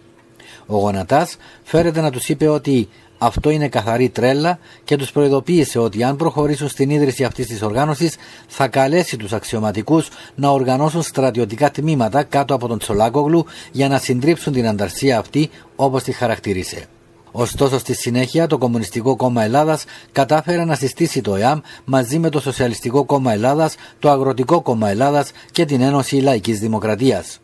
Ο 0.66 0.79
Γονατάς 0.79 1.37
φέρεται 1.62 2.01
να 2.01 2.11
τους 2.11 2.29
είπε 2.29 2.48
ότι 2.48 2.88
αυτό 3.25 3.51
είναι 3.51 3.69
καθαρή 3.69 4.09
τρέλα 4.09 4.59
και 4.85 4.97
τους 4.97 5.13
προειδοποίησε 5.13 5.79
ότι 5.79 6.03
αν 6.03 6.17
προχωρήσουν 6.17 6.69
στην 6.69 6.91
ίδρυση 6.91 7.25
αυτής 7.25 7.47
της 7.47 7.63
οργάνωσης 7.63 8.17
θα 8.47 8.69
καλέσει 8.69 9.17
τους 9.17 9.33
αξιωματικούς 9.33 10.09
να 10.35 10.49
οργανώσουν 10.49 11.03
στρατιωτικά 11.03 11.71
τμήματα 11.71 12.23
κάτω 12.23 12.55
από 12.55 12.69
τον 12.69 12.79
Τσολάκογλου 12.79 13.47
για 13.73 13.89
να 13.89 13.99
συντρίψουν 13.99 14.53
την 14.53 14.67
ανταρσία 14.69 15.19
αυτή 15.19 15.51
όπως 15.77 16.03
τη 16.03 16.13
χαρακτήρισε. 16.13 16.87
Ωστόσο 17.33 17.79
στη 17.79 17.95
συνέχεια 17.95 18.47
το 18.47 18.59
Κομμουνιστικό 18.59 19.17
Κόμμα 19.17 19.43
Ελλάδας 19.43 19.85
κατάφερε 20.13 20.65
να 20.65 20.75
συστήσει 20.75 21.21
το 21.21 21.35
ΕΑΜ 21.37 21.61
μαζί 21.85 22.19
με 22.19 22.29
το 22.29 22.41
Σοσιαλιστικό 22.41 23.05
Κόμμα 23.05 23.33
Ελλάδας, 23.33 23.75
το 23.99 24.11
Αγροτικό 24.11 24.63
Κόμμα 24.63 24.89
Ελλάδας 24.89 25.31
και 25.51 25.65
την 25.65 25.81
Ένωση 25.81 26.17
Λαϊκής 26.17 26.59
Δημοκρατίας. 26.59 27.41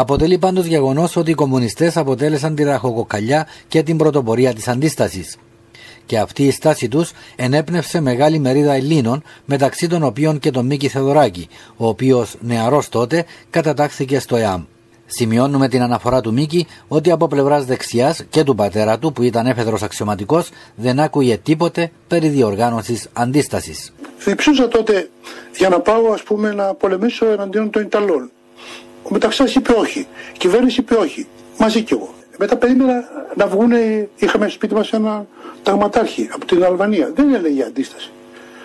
Αποτελεί 0.00 0.38
πάντως 0.38 0.66
γεγονός 0.66 1.16
ότι 1.16 1.30
οι 1.30 1.34
κομμουνιστές 1.34 1.96
αποτέλεσαν 1.96 2.54
τη 2.54 2.62
ραχοκοκαλιά 2.62 3.46
και 3.68 3.82
την 3.82 3.96
πρωτοπορία 3.96 4.54
της 4.54 4.68
αντίστασης. 4.68 5.36
Και 6.06 6.18
αυτή 6.18 6.44
η 6.46 6.50
στάση 6.50 6.88
τους 6.88 7.12
ενέπνευσε 7.36 8.00
μεγάλη 8.00 8.38
μερίδα 8.38 8.72
Ελλήνων, 8.72 9.22
μεταξύ 9.44 9.88
των 9.88 10.02
οποίων 10.02 10.38
και 10.38 10.50
τον 10.50 10.66
Μίκη 10.66 10.88
Θεοδωράκη, 10.88 11.48
ο 11.76 11.86
οποίος 11.88 12.36
νεαρός 12.40 12.88
τότε 12.88 13.24
κατατάχθηκε 13.50 14.18
στο 14.18 14.36
ΕΑΜ. 14.36 14.64
Σημειώνουμε 15.06 15.68
την 15.68 15.82
αναφορά 15.82 16.20
του 16.20 16.32
Μίκη 16.32 16.66
ότι 16.88 17.10
από 17.10 17.28
πλευράς 17.28 17.64
δεξιάς 17.64 18.24
και 18.30 18.44
του 18.44 18.54
πατέρα 18.54 18.98
του, 18.98 19.12
που 19.12 19.22
ήταν 19.22 19.46
έφεδρος 19.46 19.82
αξιωματικός, 19.82 20.48
δεν 20.74 21.00
άκουγε 21.00 21.36
τίποτε 21.36 21.90
περί 22.08 22.28
διοργάνωσης 22.28 23.08
αντίστασης. 23.12 23.92
Διψούσα 24.24 24.68
τότε 24.68 25.10
για 25.56 25.68
να 25.68 25.80
πάω, 25.80 26.12
ας 26.12 26.22
πούμε, 26.22 26.52
να 26.52 26.74
πολεμήσω 26.74 27.26
εναντίον 27.26 27.70
των 27.70 27.82
Ιταλών. 27.82 28.30
Ο 29.02 29.08
Μεταξά 29.10 29.44
είπε 29.54 29.72
όχι. 29.72 29.98
Η 30.34 30.38
κυβέρνηση 30.38 30.80
είπε 30.80 30.94
όχι. 30.94 31.26
Μαζί 31.58 31.82
κι 31.82 31.92
εγώ. 31.92 32.14
Μετά 32.38 32.56
περίμενα 32.56 33.04
να 33.34 33.46
βγουν, 33.46 33.72
είχαμε 34.16 34.44
στο 34.44 34.54
σπίτι 34.54 34.74
μας 34.74 34.92
ένα 34.92 35.26
ταγματάρχη 35.62 36.28
από 36.32 36.46
την 36.46 36.64
Αλβανία. 36.64 37.10
Δεν 37.14 37.34
έλεγε 37.34 37.64
αντίσταση. 37.64 38.10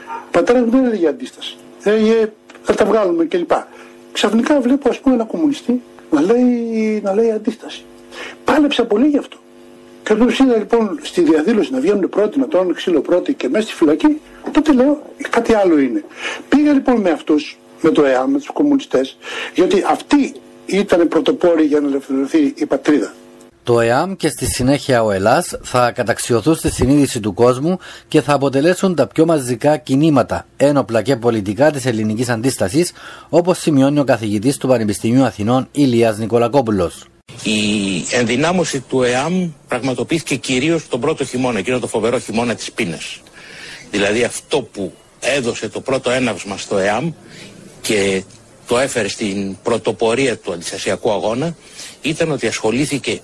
Ο 0.07 0.31
πατέρας 0.31 0.61
μου 0.61 0.69
δεν 0.69 0.85
έλεγε 0.85 1.07
αντίσταση. 1.07 1.57
Έλεγε 1.83 2.31
θα 2.63 2.73
τα 2.73 2.85
βγάλουμε 2.85 3.25
κλπ. 3.25 3.51
Ξαφνικά 4.11 4.59
βλέπω 4.59 4.89
ας 4.89 4.99
πούμε 4.99 5.15
ένα 5.15 5.23
κομμουνιστή 5.23 5.81
να 6.11 6.21
λέει, 6.21 6.99
να 7.03 7.13
λέει 7.13 7.31
αντίσταση. 7.31 7.83
Πάλεψα 8.43 8.85
πολύ 8.85 9.07
γι' 9.07 9.17
αυτό. 9.17 9.37
Και 10.03 10.13
όταν 10.13 10.27
του 10.27 10.43
είδα 10.43 10.57
λοιπόν 10.57 10.99
στη 11.01 11.21
διαδήλωση 11.21 11.71
να 11.71 11.79
βγαίνουν 11.79 12.09
πρώτοι, 12.09 12.39
να 12.39 12.47
τρώνε 12.47 12.73
ξύλο 12.73 13.01
πρώτοι 13.01 13.33
και 13.33 13.49
μέσα 13.49 13.65
στη 13.65 13.75
φυλακή, 13.75 14.21
τότε 14.51 14.73
λέω 14.73 15.01
κάτι 15.29 15.53
άλλο 15.53 15.79
είναι. 15.79 16.03
Πήγα 16.49 16.73
λοιπόν 16.73 17.01
με 17.01 17.09
αυτούς 17.09 17.59
με 17.85 17.91
το 17.91 18.05
ΕΑΜ, 18.05 18.31
με 18.31 18.37
τους 18.37 18.49
κομμουνιστές, 18.53 19.17
γιατί 19.55 19.83
αυτοί 19.89 20.33
ήταν 20.65 21.07
πρωτοπόροι 21.07 21.63
για 21.63 21.79
να 21.79 21.87
ελευθερωθεί 21.87 22.53
η 22.55 22.65
πατρίδα. 22.65 23.13
Το 23.63 23.79
ΕΑΜ 23.79 24.15
και 24.15 24.29
στη 24.29 24.45
συνέχεια 24.45 25.03
ο 25.03 25.11
Ελλάς 25.11 25.57
θα 25.63 25.91
καταξιωθούν 25.91 26.55
στη 26.55 26.71
συνείδηση 26.71 27.19
του 27.19 27.33
κόσμου 27.33 27.77
και 28.07 28.21
θα 28.21 28.33
αποτελέσουν 28.33 28.95
τα 28.95 29.07
πιο 29.07 29.25
μαζικά 29.25 29.77
κινήματα, 29.77 30.45
ένοπλα 30.57 31.01
και 31.01 31.15
πολιτικά 31.15 31.71
της 31.71 31.85
ελληνικής 31.85 32.29
αντίστασης, 32.29 32.93
όπως 33.29 33.57
σημειώνει 33.57 33.99
ο 33.99 34.03
καθηγητής 34.03 34.57
του 34.57 34.67
Πανεπιστημίου 34.67 35.23
Αθηνών 35.23 35.67
Ηλίας 35.71 36.17
Νικολακόπουλος. 36.17 37.05
Η 37.43 37.59
ενδυνάμωση 38.11 38.79
του 38.79 39.03
ΕΑΜ 39.03 39.49
πραγματοποιήθηκε 39.67 40.35
κυρίως 40.35 40.87
τον 40.87 40.99
πρώτο 40.99 41.25
χειμώνα, 41.25 41.59
εκείνο 41.59 41.79
το 41.79 41.87
φοβερό 41.87 42.19
χειμώνα 42.19 42.55
της 42.55 42.71
πείνας. 42.71 43.21
Δηλαδή 43.91 44.23
αυτό 44.23 44.61
που 44.61 44.93
έδωσε 45.19 45.69
το 45.69 45.81
πρώτο 45.81 46.11
έναυσμα 46.11 46.57
στο 46.57 46.77
ΕΑΜ 46.77 47.11
και 47.85 48.23
το 48.67 48.77
έφερε 48.77 49.07
στην 49.07 49.57
πρωτοπορία 49.63 50.37
του 50.37 50.51
αντιστασιακού 50.53 51.11
αγώνα 51.11 51.55
ήταν 52.01 52.31
ότι 52.31 52.47
ασχολήθηκε 52.47 53.19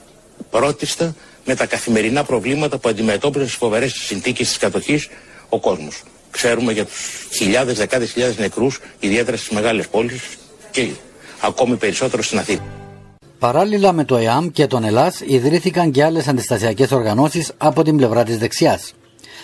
πρώτιστα 0.49 1.15
με 1.45 1.55
τα 1.55 1.65
καθημερινά 1.65 2.23
προβλήματα 2.23 2.77
που 2.77 2.89
αντιμετώπιζαν 2.89 3.47
στις 3.47 3.59
φοβερές 3.59 3.93
συνθήκες 3.93 4.47
της 4.47 4.57
κατοχής 4.57 5.09
ο 5.49 5.59
κόσμος. 5.59 6.03
Ξέρουμε 6.31 6.71
για 6.71 6.85
τους 6.85 7.27
χιλιάδες, 7.33 7.77
δεκάδες 7.77 8.11
χιλιάδες 8.11 8.37
νεκρούς, 8.37 8.79
ιδιαίτερα 8.99 9.37
στις 9.37 9.49
μεγάλες 9.49 9.87
πόλεις 9.87 10.21
και 10.71 10.89
ακόμη 11.39 11.75
περισσότερο 11.75 12.23
στην 12.23 12.39
Αθήνα. 12.39 12.63
Παράλληλα 13.39 13.91
με 13.91 14.03
το 14.03 14.17
ΕΑΜ 14.17 14.47
και 14.47 14.67
τον 14.67 14.83
ΕΛΑΣ 14.83 15.21
ιδρύθηκαν 15.25 15.91
και 15.91 16.03
άλλες 16.03 16.27
αντιστασιακές 16.27 16.91
οργανώσεις 16.91 17.51
από 17.57 17.83
την 17.83 17.97
πλευρά 17.97 18.23
της 18.23 18.37
δεξιάς. 18.37 18.93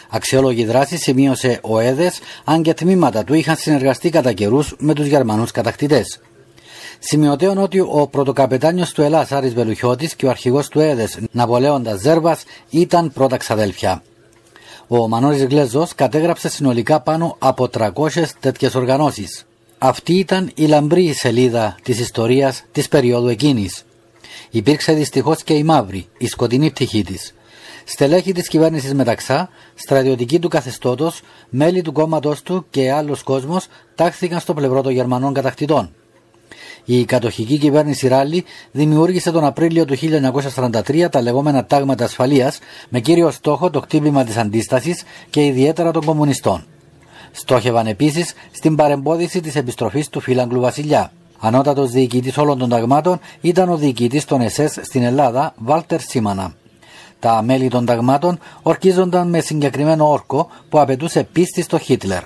Αξιόλογη 0.10 0.66
δράση 0.66 0.98
σημείωσε 0.98 1.60
ο 1.62 1.80
ΕΔΕΣ, 1.80 2.20
αν 2.44 2.62
και 2.62 2.74
τμήματα 2.74 3.24
του 3.24 3.34
είχαν 3.34 3.56
συνεργαστεί 3.56 4.10
κατά 4.10 4.34
καιρούς 4.34 4.76
με 4.80 4.94
τους 4.94 5.06
Γερμανούς 5.06 5.52
κατακτητές. 5.52 6.20
Σημειωτέων 7.00 7.58
ότι 7.58 7.80
ο 7.80 8.08
πρωτοκαπετάνιος 8.12 8.92
του 8.92 9.02
Ελλάς 9.02 9.32
Άρης 9.32 9.54
Βελουχιώτης 9.54 10.16
και 10.16 10.26
ο 10.26 10.30
αρχηγός 10.30 10.68
του 10.68 10.80
ΕΔΕΣ 10.80 11.18
Ναπολέοντας 11.32 12.00
Ζέρβας 12.00 12.44
ήταν 12.70 13.12
πρώτα 13.12 13.38
ξαδέλφια. 13.38 14.04
Ο 14.88 15.08
Μανώρης 15.08 15.44
Γλέζος 15.44 15.96
κατέγραψε 15.96 16.50
συνολικά 16.50 17.02
πάνω 17.02 17.36
από 17.40 17.68
300 17.68 17.92
τέτοιες 18.40 18.76
οργανώσεις. 18.76 19.46
Αυτή 19.78 20.14
ήταν 20.14 20.52
η 20.56 20.66
λαμπρή 20.66 21.14
σελίδα 21.14 21.76
της 21.84 22.00
ιστορίας 22.00 22.64
της 22.72 22.88
περίοδου 22.88 23.28
εκείνης. 23.28 23.86
Υπήρξε 24.50 24.94
δυστυχώς 24.94 25.44
και 25.44 25.54
η 25.54 25.64
μαύρη, 25.64 26.08
η 26.18 26.28
σκοτεινή 26.28 26.70
πτυχή 26.70 27.04
της. 27.04 27.34
Στελέχη 27.90 28.32
της 28.32 28.48
κυβέρνησης 28.48 28.94
Μεταξά, 28.94 29.50
στρατιωτικοί 29.76 30.40
του 30.40 30.48
καθεστώτος, 30.48 31.22
μέλη 31.50 31.82
του 31.82 31.92
κόμματος 31.92 32.42
του 32.42 32.66
και 32.70 32.92
άλλος 32.92 33.24
κόσμος 33.24 33.68
τάχθηκαν 33.96 34.40
στο 34.40 34.54
πλευρό 34.54 34.82
των 34.82 34.92
Γερμανών 34.92 35.34
κατακτητών. 35.34 35.94
Η 36.86 37.06
κατοχική 37.06 37.58
κυβέρνηση 37.58 38.08
Ράλι 38.08 38.44
δημιούργησε 38.72 39.32
τον 39.32 39.46
Απρίλιο 39.46 39.86
του 39.86 39.96
1943 39.98 41.10
τα 41.12 41.22
λεγόμενα 41.22 41.66
τάγματα 41.66 42.04
ασφαλείας 42.04 42.60
με 42.90 43.00
κύριο 43.00 43.32
στόχο 43.32 43.70
το 43.70 43.82
χτύπημα 43.82 44.24
της 44.24 44.38
αντίστασης 44.38 45.04
και 45.30 45.46
ιδιαίτερα 45.46 45.92
των 45.92 46.06
κομμουνιστών. 46.06 46.66
Στόχευαν 47.32 47.88
επίσης 47.88 48.34
στην 48.52 48.76
παρεμπόδιση 48.76 49.42
της 49.42 49.56
επιστροφής 49.56 50.10
του 50.10 50.20
φύλαγκλου 50.20 50.60
Βασιλιά. 50.60 51.12
Ανώτατος 51.40 51.92
διοικητής 51.92 52.38
όλων 52.38 52.58
των 52.58 52.70
ταγμάτων 52.70 53.20
ήταν 53.42 53.70
ο 53.70 53.78
διοικητής 53.78 54.26
των 54.26 54.42
ΕΣΕΣ 54.42 54.80
στην 54.82 55.04
Ελλάδα, 55.04 55.54
Βάλτερ 55.58 56.02
Σίμανα. 56.02 56.56
Τα 57.20 57.42
μέλη 57.42 57.68
των 57.68 57.86
ταγμάτων 57.86 58.40
ορκίζονταν 58.62 59.30
με 59.30 59.40
συγκεκριμένο 59.40 60.12
όρκο 60.12 60.48
που 60.70 60.80
απαιτούσε 60.80 61.24
πίστη 61.24 61.62
στο 61.62 61.78
Χίτλερ. 61.78 62.24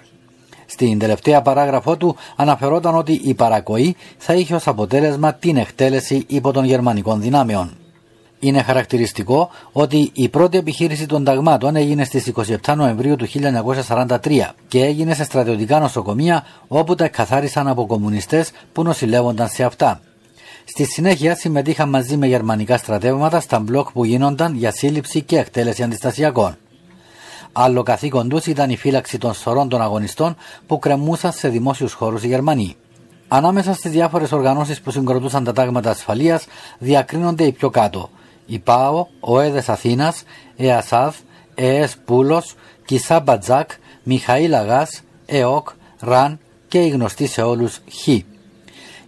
Στην 0.66 1.00
τελευταία 1.00 1.42
παράγραφό 1.42 1.98
του 1.98 2.16
αναφερόταν 2.36 2.96
ότι 2.96 3.22
η 3.24 3.34
παρακοή 3.34 3.96
θα 4.18 4.34
είχε 4.34 4.56
ως 4.56 4.68
αποτέλεσμα 4.68 5.34
την 5.34 5.58
εκτέλεση 5.58 6.24
υπό 6.28 6.52
των 6.52 6.66
γερμανικών 6.66 7.22
δυνάμεων. 7.22 7.72
Είναι 8.40 8.62
χαρακτηριστικό 8.62 9.50
ότι 9.72 10.10
η 10.14 10.30
πρώτη 10.30 10.58
επιχείρηση 10.58 11.06
των 11.06 11.24
ταγμάτων 11.24 11.76
έγινε 11.76 12.04
στις 12.04 12.32
27 12.66 12.76
Νοεμβρίου 12.76 13.16
του 13.16 13.28
1943 13.88 14.18
και 14.68 14.84
έγινε 14.84 15.14
σε 15.14 15.24
στρατιωτικά 15.24 15.80
νοσοκομεία 15.80 16.44
όπου 16.68 16.96
τα 16.96 17.04
εκκαθάρισαν 17.04 17.68
από 17.68 17.86
κομμουνιστές 17.86 18.52
που 18.74 18.84
νοσηλεύονταν 18.84 19.48
σε 19.48 19.64
αυτά. 19.64 20.02
Στη 20.66 20.84
συνέχεια 20.84 21.36
συμμετείχαν 21.36 21.90
μαζί 21.90 22.18
με 22.18 22.28
γερμανικά 22.28 22.78
στρατεύματα 22.78 23.40
στα 23.40 23.60
μπλοκ 23.60 23.92
που 23.92 24.06
γίνονταν 24.06 24.56
για 24.56 24.72
σύλληψη 24.72 25.22
και 25.22 25.38
εκτέλεση 25.38 25.84
αντιστασιακών. 25.84 26.58
Άλλο 27.52 27.84
καθήκον 27.84 28.30
τους 28.30 28.46
ήταν 28.46 28.70
η 28.70 28.78
φύλαξη 28.78 29.18
των 29.18 29.34
σωρών 29.34 29.70
των 29.70 29.82
αγωνιστών 29.82 30.36
που 30.68 30.80
κρεμούσαν 30.80 31.32
σε 31.32 31.48
δημόσιους 31.50 31.94
χώρους 31.94 32.24
οι 32.24 32.28
Γερμανοί. 32.28 32.76
Ανάμεσα 33.28 33.74
στις 33.74 33.92
διάφορες 33.92 34.32
οργανώσεις 34.32 34.82
που 34.82 34.92
συγκροτούσαν 34.92 35.44
τα 35.44 35.54
τάγματα 35.54 35.90
ασφαλείας 35.90 36.46
διακρίνονται 36.78 37.44
οι 37.44 37.52
πιο 37.52 37.70
κάτω. 37.70 38.10
Η 38.46 38.60
ΠΑΟ, 38.60 39.08
ο 39.20 39.40
ΕΔΕΣ 39.40 39.70
Αθήνας, 39.70 40.24
ΕΑΣΑΔ, 40.58 41.16
ΕΕΣ 41.56 41.98
Πούλος, 42.06 42.56
Κισά 42.86 43.20
Μπατζάκ, 43.20 43.70
Μιχαήλ 44.04 44.54
Αγάς, 44.54 45.02
ΕΟΚ, 45.26 45.70
ΡΑΝ 46.00 46.40
και 46.68 46.80
η 46.80 46.90
γνωστή 46.90 47.28
σε 47.28 47.42
όλους 47.42 47.80
Χ. 47.90 48.08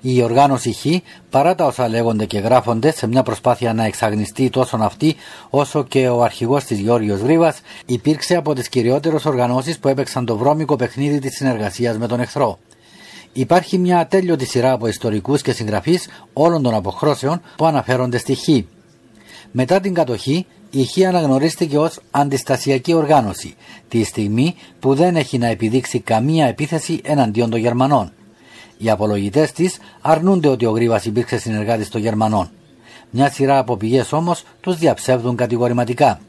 Η 0.05 0.21
οργάνωση 0.21 0.73
Χ, 0.73 0.85
παρά 1.29 1.55
τα 1.55 1.65
όσα 1.65 1.87
λέγονται 1.87 2.25
και 2.25 2.39
γράφονται 2.39 2.91
σε 2.91 3.07
μια 3.07 3.23
προσπάθεια 3.23 3.73
να 3.73 3.85
εξαγνιστεί 3.85 4.49
τόσο 4.49 4.77
αυτή 4.81 5.15
όσο 5.49 5.83
και 5.83 6.07
ο 6.07 6.23
αρχηγός 6.23 6.63
της 6.63 6.79
Γιώργο 6.79 7.15
Γρήβα, 7.15 7.55
υπήρξε 7.85 8.35
από 8.35 8.53
τις 8.53 8.69
κυριότερες 8.69 9.25
οργανώσεις 9.25 9.79
που 9.79 9.87
έπαιξαν 9.87 10.25
το 10.25 10.37
βρώμικο 10.37 10.75
παιχνίδι 10.75 11.19
της 11.19 11.35
συνεργασίας 11.35 11.97
με 11.97 12.07
τον 12.07 12.19
εχθρό. 12.19 12.59
Υπάρχει 13.33 13.77
μια 13.77 13.99
ατέλειωτη 13.99 14.45
σειρά 14.45 14.71
από 14.71 14.87
ιστορικούς 14.87 15.41
και 15.41 15.51
συγγραφείς 15.51 16.07
όλων 16.33 16.63
των 16.63 16.73
αποχρώσεων 16.73 17.41
που 17.57 17.65
αναφέρονται 17.65 18.17
στη 18.17 18.35
Χ. 18.35 18.47
Μετά 19.51 19.79
την 19.79 19.93
κατοχή, 19.93 20.45
η 20.69 20.85
Χ 20.85 21.07
αναγνωρίστηκε 21.07 21.77
ως 21.77 21.99
αντιστασιακή 22.11 22.93
οργάνωση, 22.93 23.55
τη 23.87 24.03
στιγμή 24.03 24.55
που 24.79 24.93
δεν 24.95 25.15
έχει 25.15 25.37
να 25.37 25.47
επιδείξει 25.47 25.99
καμία 25.99 26.47
επίθεση 26.47 27.01
εναντίον 27.03 27.49
των 27.49 27.59
Γερμανών. 27.59 28.11
Οι 28.83 28.89
απολογητές 28.89 29.51
της 29.51 29.77
αρνούνται 30.01 30.47
ότι 30.47 30.65
ο 30.65 30.71
Γρήβα 30.71 31.01
υπήρξε 31.03 31.37
συνεργάτης 31.37 31.89
των 31.89 32.01
Γερμανών. 32.01 32.49
Μια 33.09 33.29
σειρά 33.29 33.57
από 33.57 33.77
πηγές 33.77 34.13
όμως 34.13 34.43
τους 34.61 34.77
διαψεύδουν 34.77 35.35
κατηγορηματικά. 35.35 36.19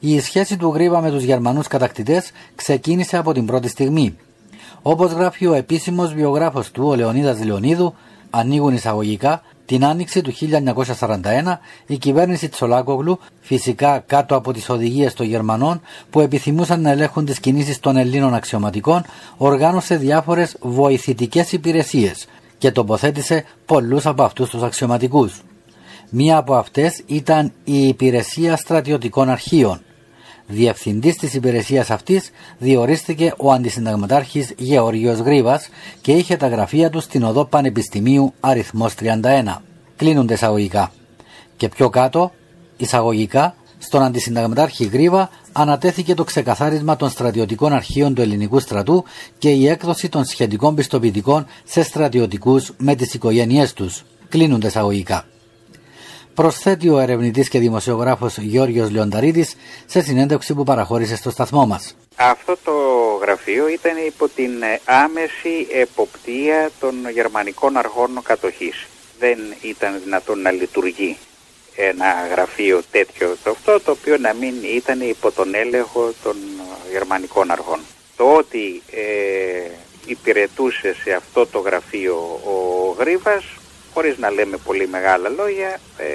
Η 0.00 0.20
σχέση 0.20 0.56
του 0.56 0.68
Γρήβα 0.74 1.00
με 1.00 1.10
τους 1.10 1.22
Γερμανούς 1.22 1.66
κατακτητές 1.66 2.30
ξεκίνησε 2.54 3.16
από 3.16 3.32
την 3.32 3.46
πρώτη 3.46 3.68
στιγμή. 3.68 4.16
Όπως 4.82 5.12
γράφει 5.12 5.46
ο 5.46 5.54
επίσημος 5.54 6.14
βιογράφος 6.14 6.70
του, 6.70 6.86
ο 6.86 6.94
Λεωνίδας 6.94 7.44
Λεωνίδου, 7.44 7.94
ανοίγουν 8.30 8.74
εισαγωγικά 8.74 9.42
την 9.72 9.84
άνοιξη 9.84 10.22
του 10.22 10.32
1941 10.32 11.58
η 11.86 11.96
κυβέρνηση 11.98 12.48
Τσολάκογλου, 12.48 13.18
φυσικά 13.40 13.98
κάτω 14.06 14.36
από 14.36 14.52
τις 14.52 14.68
οδηγίες 14.68 15.14
των 15.14 15.26
Γερμανών 15.26 15.80
που 16.10 16.20
επιθυμούσαν 16.20 16.80
να 16.80 16.90
ελέγχουν 16.90 17.24
τις 17.24 17.40
κινήσεις 17.40 17.80
των 17.80 17.96
Ελλήνων 17.96 18.34
αξιωματικών, 18.34 19.04
οργάνωσε 19.36 19.96
διάφορες 19.96 20.56
βοηθητικές 20.60 21.52
υπηρεσίες 21.52 22.26
και 22.58 22.70
τοποθέτησε 22.70 23.44
πολλούς 23.66 24.06
από 24.06 24.22
αυτούς 24.22 24.48
τους 24.50 24.62
αξιωματικούς. 24.62 25.42
Μία 26.10 26.36
από 26.36 26.54
αυτές 26.54 27.02
ήταν 27.06 27.52
η 27.64 27.88
Υπηρεσία 27.88 28.56
Στρατιωτικών 28.56 29.28
Αρχείων, 29.28 29.80
Διευθυντής 30.52 31.16
της 31.16 31.34
υπηρεσίας 31.34 31.90
αυτής 31.90 32.30
διορίστηκε 32.58 33.34
ο 33.36 33.52
αντισυνταγματάρχης 33.52 34.54
Γεωργίος 34.56 35.18
Γρήβα 35.18 35.60
και 36.00 36.12
είχε 36.12 36.36
τα 36.36 36.48
γραφεία 36.48 36.90
του 36.90 37.00
στην 37.00 37.22
οδό 37.22 37.44
Πανεπιστημίου 37.44 38.32
αριθμός 38.40 38.94
31. 38.94 39.62
Κλείνονται 39.96 40.34
εισαγωγικά. 40.34 40.92
Και 41.56 41.68
πιο 41.68 41.88
κάτω, 41.88 42.32
εισαγωγικά, 42.76 43.54
στον 43.78 44.02
αντισυνταγματάρχη 44.02 44.84
Γρήβα 44.84 45.30
ανατέθηκε 45.52 46.14
το 46.14 46.24
ξεκαθάρισμα 46.24 46.96
των 46.96 47.08
στρατιωτικών 47.08 47.72
αρχείων 47.72 48.14
του 48.14 48.20
ελληνικού 48.20 48.60
στρατού 48.60 49.04
και 49.38 49.50
η 49.50 49.68
έκδοση 49.68 50.08
των 50.08 50.24
σχετικών 50.24 50.74
πιστοποιητικών 50.74 51.46
σε 51.64 51.82
στρατιωτικούς 51.82 52.72
με 52.78 52.94
τις 52.94 53.14
οικογένειές 53.14 53.72
τους. 53.72 54.04
Κλείνονται 54.28 54.66
εισαγωγικά 54.66 55.26
προσθέτει 56.34 56.88
ο 56.88 56.98
ερευνητής 56.98 57.48
και 57.48 57.58
δημοσιογράφος 57.58 58.38
Γιώργος 58.38 58.90
Λεονταρίδης 58.90 59.54
σε 59.86 60.00
συνέντευξη 60.00 60.54
που 60.54 60.64
παραχώρησε 60.64 61.16
στο 61.16 61.30
σταθμό 61.30 61.66
μας. 61.66 61.96
Αυτό 62.16 62.56
το 62.64 62.72
γραφείο 63.20 63.68
ήταν 63.68 63.96
υπό 64.06 64.28
την 64.28 64.50
άμεση 64.84 65.66
εποπτεία 65.80 66.70
των 66.80 66.94
γερμανικών 67.14 67.76
αργών 67.76 68.20
κατοχής. 68.22 68.86
Δεν 69.18 69.38
ήταν 69.60 70.00
δυνατόν 70.04 70.40
να 70.40 70.50
λειτουργεί 70.50 71.16
ένα 71.76 72.06
γραφείο 72.30 72.82
τέτοιο 72.90 73.36
το 73.44 73.50
αυτό 73.50 73.80
το 73.80 73.90
οποίο 73.90 74.16
να 74.16 74.34
μην 74.34 74.54
ήταν 74.76 75.00
υπό 75.00 75.30
τον 75.30 75.54
έλεγχο 75.54 76.12
των 76.22 76.36
γερμανικών 76.92 77.50
αργών. 77.50 77.80
Το 78.16 78.34
ότι 78.34 78.82
ε, 78.90 79.70
υπηρετούσε 80.06 80.94
σε 81.02 81.12
αυτό 81.12 81.46
το 81.46 81.58
γραφείο 81.58 82.14
ο 82.44 82.96
Γρίβας 82.98 83.44
χωρίς 83.94 84.18
να 84.18 84.30
λέμε 84.30 84.56
πολύ 84.56 84.88
μεγάλα 84.88 85.28
λόγια, 85.28 85.80
ε, 85.96 86.06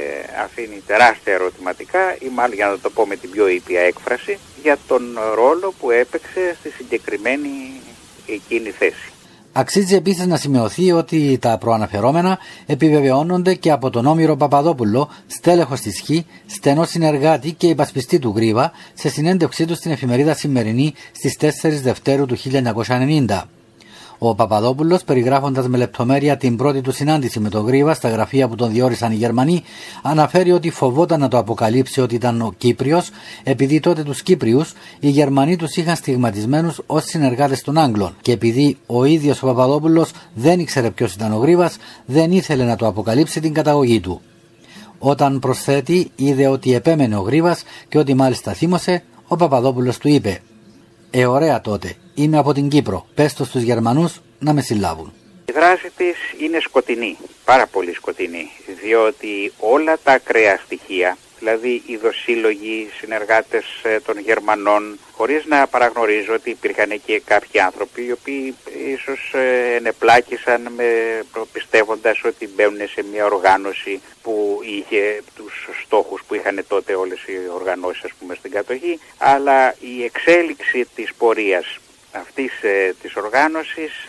αφήνει 0.44 0.84
τεράστια 0.88 1.34
ερωτηματικά 1.34 2.16
ή 2.20 2.28
μάλλον 2.36 2.56
για 2.56 2.68
να 2.68 2.80
το 2.80 2.90
πω 2.90 3.06
με 3.06 3.16
την 3.16 3.30
πιο 3.30 3.48
ήπια 3.48 3.82
έκφραση 3.82 4.38
για 4.62 4.78
τον 4.88 5.18
ρόλο 5.36 5.74
που 5.80 5.92
έπαιξε 5.92 6.56
στη 6.60 6.70
συγκεκριμένη 6.70 7.82
εκείνη 8.28 8.70
θέση. 8.70 9.12
Αξίζει 9.60 9.96
επίσης 9.96 10.26
να 10.26 10.38
σημειωθεί 10.38 10.92
ότι 10.92 11.38
τα 11.42 11.58
προαναφερόμενα 11.58 12.40
επιβεβαιώνονται 12.66 13.54
και 13.54 13.72
από 13.72 13.90
τον 13.90 14.06
Όμηρο 14.06 14.36
Παπαδόπουλο, 14.36 15.10
στέλεχος 15.28 15.82
της 15.82 16.02
Χ, 16.02 16.10
στενός 16.46 16.90
συνεργάτη 16.90 17.52
και 17.52 17.68
υπασπιστή 17.68 18.20
του 18.20 18.34
Γρήβα, 18.36 18.72
σε 18.94 19.10
συνέντευξή 19.10 19.66
του 19.66 19.76
στην 19.76 19.92
εφημερίδα 19.92 20.34
Σημερινή 20.34 20.94
στις 21.12 21.38
4 21.38 21.82
Δευτέρου 21.82 22.26
του 22.26 22.38
1990. 22.38 23.42
Ο 24.20 24.36
Παπαδόπουλος, 24.36 25.04
περιγράφοντας 25.04 25.68
με 25.68 25.78
λεπτομέρεια 25.78 26.38
την 26.38 26.56
πρώτη 26.56 26.82
του 26.82 26.92
συνάντηση 26.92 27.40
με 27.40 27.50
τον 27.50 27.66
Γρήβα 27.66 27.94
στα 27.94 28.10
γραφεία 28.10 28.48
που 28.48 28.56
τον 28.56 28.72
διόρισαν 28.72 29.12
οι 29.12 29.16
Γερμανοί, 29.16 29.64
αναφέρει 30.02 30.52
ότι 30.52 30.70
φοβόταν 30.70 31.20
να 31.20 31.28
το 31.28 31.38
αποκαλύψει 31.38 32.02
ότι 32.02 32.16
ήταν 32.16 32.42
ο 32.42 32.54
Κύπριος, 32.58 33.10
επειδή 33.44 33.80
τότε 33.80 34.04
τους 34.04 34.22
Κύπριους 34.22 34.74
οι 35.00 35.10
Γερμανοί 35.10 35.56
τους 35.56 35.76
είχαν 35.76 35.96
στιγματισμένους 35.96 36.82
ως 36.86 37.04
συνεργάτες 37.04 37.62
των 37.62 37.78
Άγγλων 37.78 38.16
και 38.22 38.32
επειδή 38.32 38.78
ο 38.86 39.06
ίδιος 39.06 39.44
ο 39.44 39.46
Παπαδόπουλος 39.46 40.12
δεν 40.34 40.60
ήξερε 40.60 40.90
ποιος 40.92 41.14
ήταν 41.14 41.34
ο 41.34 41.38
Γρήβα, 41.38 41.72
δεν 42.06 42.32
ήθελε 42.32 42.64
να 42.64 42.76
το 42.76 42.88
αποκαλύψει 42.88 43.40
την 43.40 43.54
καταγωγή 43.54 44.00
του. 44.00 44.22
Όταν 45.00 45.40
προσθέτει, 45.40 46.12
είδε 46.16 46.48
ότι 46.48 46.74
επέμενε 46.74 47.16
ο 47.16 47.22
Γρήβα 47.22 47.58
και 47.90 47.98
ότι 47.98 48.14
μάλιστα 48.14 48.54
θύμωσε, 48.54 49.04
ο 49.28 49.36
Παπαδόπουλος 49.36 49.98
του 49.98 50.08
είπε: 50.08 50.42
Ε, 51.12 51.26
ωραία 51.26 51.62
τότε. 51.62 51.96
Είμαι 52.14 52.38
από 52.38 52.54
την 52.54 52.70
Κύπρο. 52.70 53.06
Πες 53.16 53.34
το 53.34 53.46
στους 53.46 53.62
Γερμανούς 53.62 54.22
να 54.40 54.54
με 54.54 54.62
συλλάβουν. 54.62 55.14
Η 55.46 55.52
δράση 55.52 55.92
της 55.98 56.16
είναι 56.40 56.60
σκοτεινή, 56.60 57.18
πάρα 57.46 57.68
πολύ 57.68 57.94
σκοτεινή, 57.94 58.52
διότι 58.82 59.54
όλα 59.60 59.98
τα 60.04 60.12
ακραία 60.12 60.60
στοιχεία, 60.66 61.18
δηλαδή 61.40 61.84
οι 61.86 61.98
δοσύλλογοι 61.98 62.90
συνεργάτες 63.00 63.66
ε, 63.84 64.00
των 64.00 64.20
Γερμανών, 64.20 65.00
χωρίς 65.12 65.46
να 65.46 65.68
παραγνωρίζω 65.68 66.34
ότι 66.34 66.50
υπήρχαν 66.50 67.02
και 67.06 67.22
κάποιοι 67.26 67.60
άνθρωποι 67.60 68.06
οι 68.06 68.12
οποίοι 68.12 68.56
ίσως 68.88 69.34
ε, 69.34 69.76
ενεπλάκησαν 69.76 70.68
με, 70.76 71.22
πιστεύοντας 71.52 72.24
ότι 72.24 72.50
μπαίνουν 72.56 72.88
σε 72.88 73.04
μια 73.12 73.26
οργάνωση 73.26 74.02
που 74.22 74.60
είχε 74.64 75.22
τους 75.36 75.68
στόχους 75.84 76.22
που 76.28 76.36
είχαν 76.36 76.66
τότε 76.68 76.96
όλες 76.96 77.20
οι 77.28 77.34
οργανώσεις 77.54 78.04
ας 78.04 78.12
πούμε 78.20 78.36
στην 78.36 78.52
κατοχή, 78.52 79.00
αλλά 79.18 79.76
η 79.80 80.04
εξέλιξη 80.04 80.88
της 80.96 81.14
πορείας 81.14 81.80
αυτής 82.12 82.64
ε, 82.64 82.96
της 83.02 83.16
οργάνωσης 83.16 84.06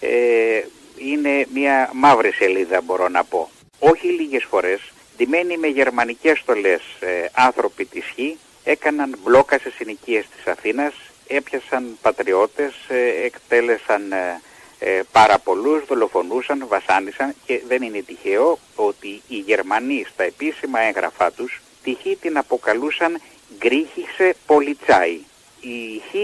ε, 0.00 0.64
είναι 0.96 1.46
μια 1.52 1.90
μαύρη 1.92 2.32
σελίδα 2.32 2.80
μπορώ 2.80 3.08
να 3.08 3.24
πω. 3.24 3.50
Όχι 3.78 4.06
λίγες 4.06 4.44
φορές, 4.44 4.80
ντυμένοι 5.16 5.56
με 5.56 5.66
γερμανικές 5.66 6.38
στολές 6.38 6.82
ε, 7.00 7.28
άνθρωποι 7.32 7.84
της 7.84 8.04
Χ, 8.04 8.18
έκαναν 8.64 9.18
μπλόκα 9.22 9.58
σε 9.58 9.70
συνοικίες 9.70 10.24
της 10.36 10.46
Αθήνας, 10.46 10.94
έπιασαν 11.26 11.98
πατριώτες, 12.02 12.74
ε, 12.88 13.24
εκτέλεσαν 13.24 14.12
ε, 14.12 14.40
ε, 14.78 15.00
πάρα 15.12 15.38
πολλούς, 15.38 15.84
δολοφονούσαν, 15.86 16.64
βασάνισαν 16.68 17.34
και 17.46 17.62
δεν 17.68 17.82
είναι 17.82 18.00
τυχαίο 18.00 18.58
ότι 18.74 19.22
οι 19.28 19.36
Γερμανοί 19.36 20.04
στα 20.12 20.24
επίσημα 20.24 20.80
έγγραφά 20.80 21.32
τους 21.32 21.62
τη 21.82 21.94
Χ 21.94 22.20
την 22.20 22.38
αποκαλούσαν 22.38 23.20
γκρίχισε 23.58 24.34
Πολιτσάι 24.46 25.20
η 25.60 26.02
Χ 26.10 26.14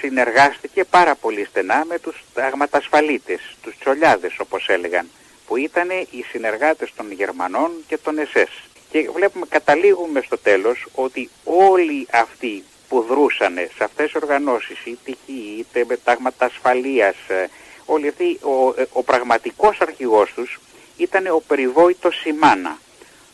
συνεργάστηκε 0.00 0.84
πάρα 0.84 1.14
πολύ 1.14 1.44
στενά 1.44 1.84
με 1.84 1.98
τους 1.98 2.24
ταγματασφαλίτες, 2.34 3.40
τους 3.62 3.78
τσολιάδες 3.78 4.38
όπως 4.38 4.68
έλεγαν, 4.68 5.08
που 5.52 5.58
ήταν 5.58 5.90
οι 5.90 6.24
συνεργάτες 6.30 6.92
των 6.96 7.12
Γερμανών 7.12 7.70
και 7.86 7.98
των 7.98 8.18
ΕΣΕΣ. 8.18 8.50
Και 8.90 9.10
βλέπουμε, 9.14 9.46
καταλήγουμε 9.48 10.20
στο 10.20 10.38
τέλος 10.38 10.86
ότι 10.94 11.30
όλοι 11.44 12.06
αυτοί 12.12 12.64
που 12.88 13.00
δρούσαν 13.00 13.54
σε 13.54 13.84
αυτές 13.84 14.12
τις 14.12 14.22
οργανώσεις, 14.22 14.84
είτε 14.84 15.12
Χ, 15.12 15.28
είτε 15.58 15.84
με 15.88 15.96
τάγματα 15.96 16.44
ασφαλείας, 16.44 17.16
ε, 17.28 17.48
όλοι 17.86 18.08
αυτοί, 18.08 18.38
ο, 18.42 18.80
ε, 18.80 18.84
ο 18.92 19.02
πραγματικός 19.02 19.80
αρχηγός 19.80 20.32
τους 20.34 20.60
ήταν 20.96 21.26
ο 21.26 21.42
περιβόητος 21.46 22.20
Σιμάνα, 22.20 22.78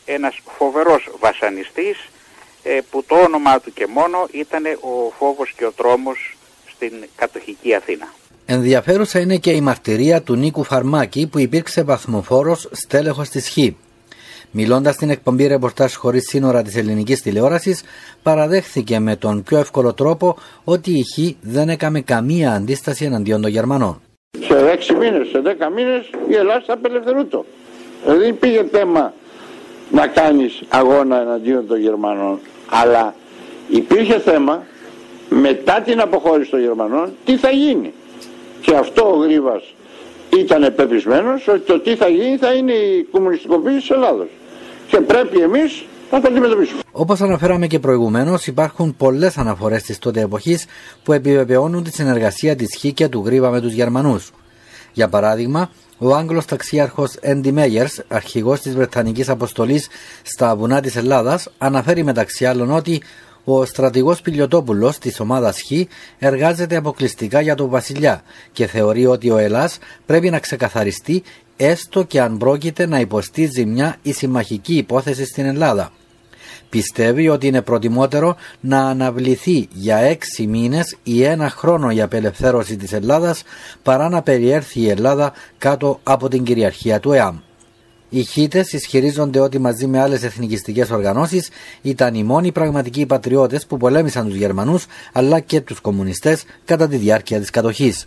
ένας 0.04 0.40
φοβερός 0.56 1.08
βασανιστής, 1.20 2.08
ε, 2.62 2.80
που 2.90 3.04
το 3.04 3.14
όνομά 3.14 3.60
του 3.60 3.72
και 3.72 3.86
μόνο 3.86 4.28
ήταν 4.30 4.64
ο 4.66 5.12
φόβος 5.18 5.52
και 5.56 5.66
ο 5.66 5.72
τρόμος 5.72 6.36
στην 6.74 6.92
κατοχική 7.16 7.74
Αθήνα. 7.74 8.14
Ενδιαφέρουσα 8.50 9.18
είναι 9.20 9.36
και 9.36 9.50
η 9.50 9.60
μαρτυρία 9.60 10.22
του 10.22 10.34
Νίκου 10.34 10.62
Φαρμάκη 10.62 11.26
που 11.26 11.38
υπήρξε 11.38 11.82
βαθμοφόρος 11.82 12.68
στέλεχος 12.70 13.28
της 13.28 13.48
Χ. 13.48 13.56
Μιλώντας 14.50 14.94
στην 14.94 15.10
εκπομπή 15.10 15.46
ρεπορτάζ 15.46 15.94
χωρίς 15.94 16.24
σύνορα 16.28 16.62
της 16.62 16.76
ελληνικής 16.76 17.22
τηλεόρασης, 17.22 17.82
παραδέχθηκε 18.22 18.98
με 18.98 19.16
τον 19.16 19.42
πιο 19.42 19.58
εύκολο 19.58 19.94
τρόπο 19.94 20.36
ότι 20.64 20.90
η 20.90 21.02
Χ 21.02 21.34
δεν 21.40 21.68
έκαμε 21.68 22.00
καμία 22.00 22.52
αντίσταση 22.52 23.04
εναντίον 23.04 23.40
των 23.40 23.50
Γερμανών. 23.50 24.00
Σε 24.38 24.70
έξι 24.72 24.94
μήνες, 24.94 25.28
σε 25.28 25.38
δέκα 25.40 25.68
μήνες 25.68 26.10
η 26.28 26.34
Ελλάδα 26.34 26.62
θα 26.66 26.72
απελευθερούτο. 26.72 27.44
Δεν 28.06 28.38
πήγε 28.38 28.64
θέμα 28.70 29.12
να 29.92 30.06
κάνεις 30.06 30.62
αγώνα 30.68 31.20
εναντίον 31.20 31.66
των 31.66 31.80
Γερμανών 31.80 32.38
αλλά 32.68 33.14
υπήρχε 33.68 34.18
θέμα 34.18 34.62
μετά 35.28 35.80
την 35.80 36.00
αποχώρηση 36.00 36.50
των 36.50 36.60
Γερμανών 36.60 37.12
τι 37.24 37.36
θα 37.36 37.50
γίνει 37.50 37.92
και 38.60 38.74
αυτό 38.74 39.10
ο 39.10 39.16
Γρίβας 39.16 39.62
ήταν 40.38 40.74
πεπισμένος 40.74 41.48
ότι 41.48 41.60
το 41.60 41.80
τι 41.80 41.96
θα 41.96 42.08
γίνει 42.08 42.36
θα 42.36 42.52
είναι 42.52 42.72
η 42.72 43.02
κομμουνιστικοποίηση 43.10 43.78
της 43.78 43.90
Ελλάδος 43.90 44.26
και 44.88 45.00
πρέπει 45.00 45.38
εμείς 45.38 45.84
να 46.10 46.20
το 46.20 46.28
αντιμετωπίσουμε. 46.28 46.80
Όπως 46.92 47.20
αναφέραμε 47.20 47.66
και 47.66 47.78
προηγουμένως, 47.78 48.46
υπάρχουν 48.46 48.96
πολλές 48.96 49.38
αναφορές 49.38 49.82
της 49.82 49.98
τότε 49.98 50.20
εποχής 50.20 50.66
που 51.02 51.12
επιβεβαιώνουν 51.12 51.82
τη 51.82 51.92
συνεργασία 51.92 52.56
της 52.56 52.76
Χ 52.78 52.92
και 52.94 53.08
του 53.08 53.22
Γρίβα 53.26 53.50
με 53.50 53.60
τους 53.60 53.72
Γερμανούς. 53.72 54.30
Για 54.92 55.08
παράδειγμα, 55.08 55.70
ο 55.98 56.14
Άγγλος 56.14 56.44
ταξίαρχος 56.44 57.14
Έντι 57.20 57.52
Μέγερς, 57.52 58.00
αρχηγός 58.08 58.60
της 58.60 58.74
Βρετανικής 58.74 59.28
Αποστολής 59.28 59.88
στα 60.22 60.56
βουνά 60.56 60.80
της 60.80 60.96
Ελλάδας, 60.96 61.48
αναφέρει 61.58 62.04
μεταξύ 62.04 62.46
άλλων 62.46 62.70
ότι 62.70 63.02
ο 63.54 63.64
στρατηγός 63.64 64.20
Πιλιοτόπουλος 64.20 64.98
της 64.98 65.20
ομάδας 65.20 65.62
Χ 65.62 65.70
εργάζεται 66.18 66.76
αποκλειστικά 66.76 67.40
για 67.40 67.54
τον 67.54 67.68
Βασιλιά 67.68 68.22
και 68.52 68.66
θεωρεί 68.66 69.06
ότι 69.06 69.30
ο 69.30 69.36
Ελλάς 69.36 69.78
πρέπει 70.06 70.30
να 70.30 70.38
ξεκαθαριστεί 70.38 71.22
έστω 71.56 72.02
και 72.02 72.20
αν 72.20 72.38
πρόκειται 72.38 72.86
να 72.86 73.00
υποστεί 73.00 73.46
ζημιά 73.46 73.96
η 74.02 74.12
συμμαχική 74.12 74.76
υπόθεση 74.76 75.24
στην 75.24 75.44
Ελλάδα 75.44 75.92
πιστεύει 76.70 77.28
ότι 77.28 77.46
είναι 77.46 77.62
προτιμότερο 77.62 78.36
να 78.60 78.80
αναβληθεί 78.80 79.68
για 79.72 79.96
έξι 79.96 80.46
μήνες 80.46 80.96
ή 81.02 81.22
ένα 81.22 81.50
χρόνο 81.50 81.90
η 81.90 82.00
απελευθέρωση 82.00 82.76
της 82.76 82.92
Ελλάδας 82.92 83.42
παρά 83.82 84.08
να 84.08 84.22
περιέρθει 84.22 84.80
η 84.80 84.88
Ελλάδα 84.88 85.32
κάτω 85.58 86.00
από 86.02 86.28
την 86.28 86.44
κυριαρχία 86.44 87.00
του 87.00 87.12
ΕΑΜ. 87.12 87.38
Οι 88.10 88.22
Χίτες 88.22 88.72
ισχυρίζονται 88.72 89.40
ότι 89.40 89.58
μαζί 89.58 89.86
με 89.86 90.00
άλλες 90.00 90.22
εθνικιστικές 90.22 90.90
οργανώσεις 90.90 91.48
ήταν 91.82 92.14
οι 92.14 92.22
μόνοι 92.22 92.52
πραγματικοί 92.52 93.06
πατριώτες 93.06 93.66
που 93.66 93.76
πολέμησαν 93.76 94.26
τους 94.26 94.34
Γερμανούς 94.34 94.86
αλλά 95.12 95.40
και 95.40 95.60
τους 95.60 95.80
κομμουνιστές 95.80 96.44
κατά 96.64 96.88
τη 96.88 96.96
διάρκεια 96.96 97.40
της 97.40 97.50
κατοχής. 97.50 98.06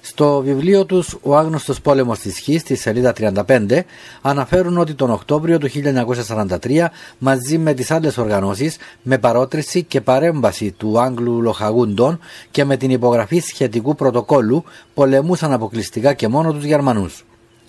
Στο 0.00 0.40
βιβλίο 0.40 0.84
τους 0.84 1.16
«Ο 1.22 1.36
άγνωστος 1.36 1.80
πόλεμος 1.80 2.18
της 2.18 2.40
Χ» 2.40 2.60
στη 2.60 2.74
σελίδα 2.74 3.12
35 3.12 3.84
αναφέρουν 4.22 4.78
ότι 4.78 4.94
τον 4.94 5.10
Οκτώβριο 5.10 5.58
του 5.58 5.68
1943 5.68 6.90
μαζί 7.18 7.58
με 7.58 7.74
τις 7.74 7.90
άλλες 7.90 8.18
οργανώσεις 8.18 8.76
με 9.02 9.18
παρότριση 9.18 9.82
και 9.82 10.00
παρέμβαση 10.00 10.72
του 10.72 11.00
Άγγλου 11.00 11.42
Λοχαγούντων 11.42 12.18
και 12.50 12.64
με 12.64 12.76
την 12.76 12.90
υπογραφή 12.90 13.38
σχετικού 13.38 13.94
πρωτοκόλου 13.94 14.64
πολεμούσαν 14.94 15.52
αποκλειστικά 15.52 16.12
και 16.12 16.28
μόνο 16.28 16.52
τους 16.52 16.64
Γερμανούς. 16.64 17.24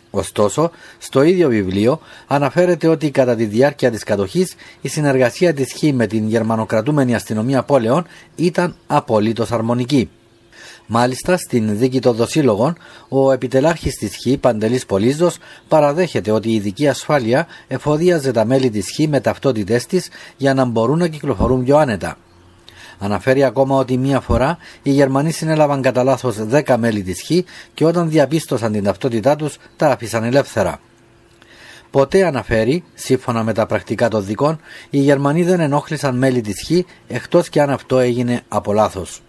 Ωστόσο, 0.10 0.72
στο 0.98 1.22
ίδιο 1.22 1.50
βιβλίο 1.50 2.00
αναφέρεται 2.28 2.88
ότι 2.88 3.12
κατά 3.12 3.36
τη 3.36 3.46
διάρκεια 3.46 3.92
της 3.92 4.04
κατοχής 4.04 4.56
η 4.82 4.88
συνεργασία 4.88 5.54
της 5.54 5.74
Χ 5.74 5.82
με 5.94 6.08
την 6.08 6.28
γερμανοκρατούμενη 6.28 7.16
αστυνομία 7.16 7.64
πόλεων 7.64 8.06
ήταν 8.36 8.76
απολύτως 8.88 9.52
αρμονική. 9.52 10.10
Μάλιστα, 10.86 11.38
στην 11.38 11.78
δίκη 11.78 12.00
των 12.00 12.16
δοσύλλογων, 12.16 12.78
ο 13.08 13.32
επιτελάρχης 13.32 13.96
της 13.96 14.16
Χ, 14.16 14.40
Παντελής 14.40 14.86
Πολύζος, 14.86 15.38
παραδέχεται 15.68 16.32
ότι 16.32 16.50
η 16.50 16.54
ειδική 16.54 16.88
ασφάλεια 16.88 17.48
εφοδίαζε 17.68 18.32
τα 18.32 18.46
μέλη 18.46 18.70
της 18.70 18.92
Χ 18.96 19.08
με 19.08 19.20
ταυτότητές 19.20 19.86
της 19.86 20.10
για 20.38 20.54
να 20.54 20.66
μπορούν 20.66 20.98
να 20.98 21.08
κυκλοφορούν 21.08 21.64
πιο 21.64 21.78
άνετα. 21.78 22.18
Αναφέρει 23.00 23.44
ακόμα 23.44 23.78
ότι 23.78 23.98
μία 23.98 24.20
φορά 24.20 24.58
οι 24.82 24.92
Γερμανοί 24.92 25.32
συνέλαβαν 25.32 25.82
κατά 25.82 26.04
λάθος 26.04 26.36
10 26.52 26.76
μέλη 26.78 27.02
της 27.02 27.22
Χ 27.22 27.32
και 27.74 27.86
όταν 27.86 28.10
διαπίστωσαν 28.10 28.72
την 28.72 28.84
ταυτότητά 28.84 29.36
τους 29.36 29.58
τα 29.76 29.88
άφησαν 29.88 30.24
ελεύθερα. 30.24 30.80
Ποτέ 31.92 32.26
αναφέρει, 32.26 32.84
σύμφωνα 32.94 33.44
με 33.44 33.54
τα 33.54 33.66
πρακτικά 33.66 34.08
των 34.08 34.26
δικών, 34.26 34.60
οι 34.90 35.00
Γερμανοί 35.00 35.44
δεν 35.44 35.60
ενόχλησαν 35.60 36.18
μέλη 36.18 36.42
της 36.42 36.64
Χ 36.68 36.72
εκτός 37.08 37.50
και 37.50 37.62
αν 37.62 37.70
αυτό 37.70 38.00
έγινε 38.00 38.42
από 38.48 38.74
λάθος. 38.74 39.22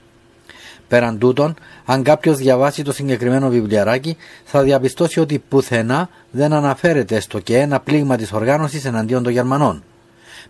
Πέραν 0.89 1.19
τούτων, 1.19 1.55
αν 1.85 2.03
κάποιος 2.03 2.37
διαβάσει 2.37 2.83
το 2.83 2.93
συγκεκριμένο 2.93 3.49
βιβλιαράκι, 3.49 4.17
θα 4.45 4.63
διαπιστώσει 4.63 5.21
ότι 5.21 5.43
πουθενά 5.49 6.09
δεν 6.31 6.53
αναφέρεται 6.53 7.21
στο 7.21 7.39
και 7.39 7.59
ένα 7.59 7.81
πλήγμα 7.81 8.17
της 8.17 8.33
οργάνωσης 8.33 8.85
εναντίον 8.85 9.23
των 9.23 9.33
Γερμανών. 9.33 9.83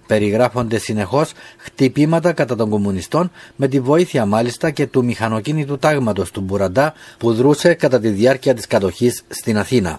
Περιγράφονται 0.08 0.78
συνεχώς 0.78 1.32
χτυπήματα 1.56 2.32
κατά 2.32 2.56
των 2.56 2.70
κομμουνιστών 2.70 3.30
με 3.56 3.68
τη 3.68 3.80
βοήθεια 3.80 4.26
μάλιστα 4.26 4.70
και 4.70 4.86
του 4.86 5.04
μηχανοκίνητου 5.04 5.78
τάγματος 5.78 6.30
του 6.30 6.40
Μπουραντά 6.40 6.94
που 7.18 7.32
δρούσε 7.32 7.74
κατά 7.74 8.00
τη 8.00 8.08
διάρκεια 8.08 8.54
της 8.54 8.66
κατοχής 8.66 9.22
στην 9.28 9.58
Αθήνα. 9.58 9.98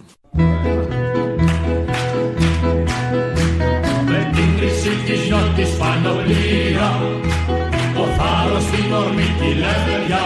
στην 8.62 8.94
ορμή 8.94 9.30
τη 9.40 9.50
λευτεριά 9.60 10.26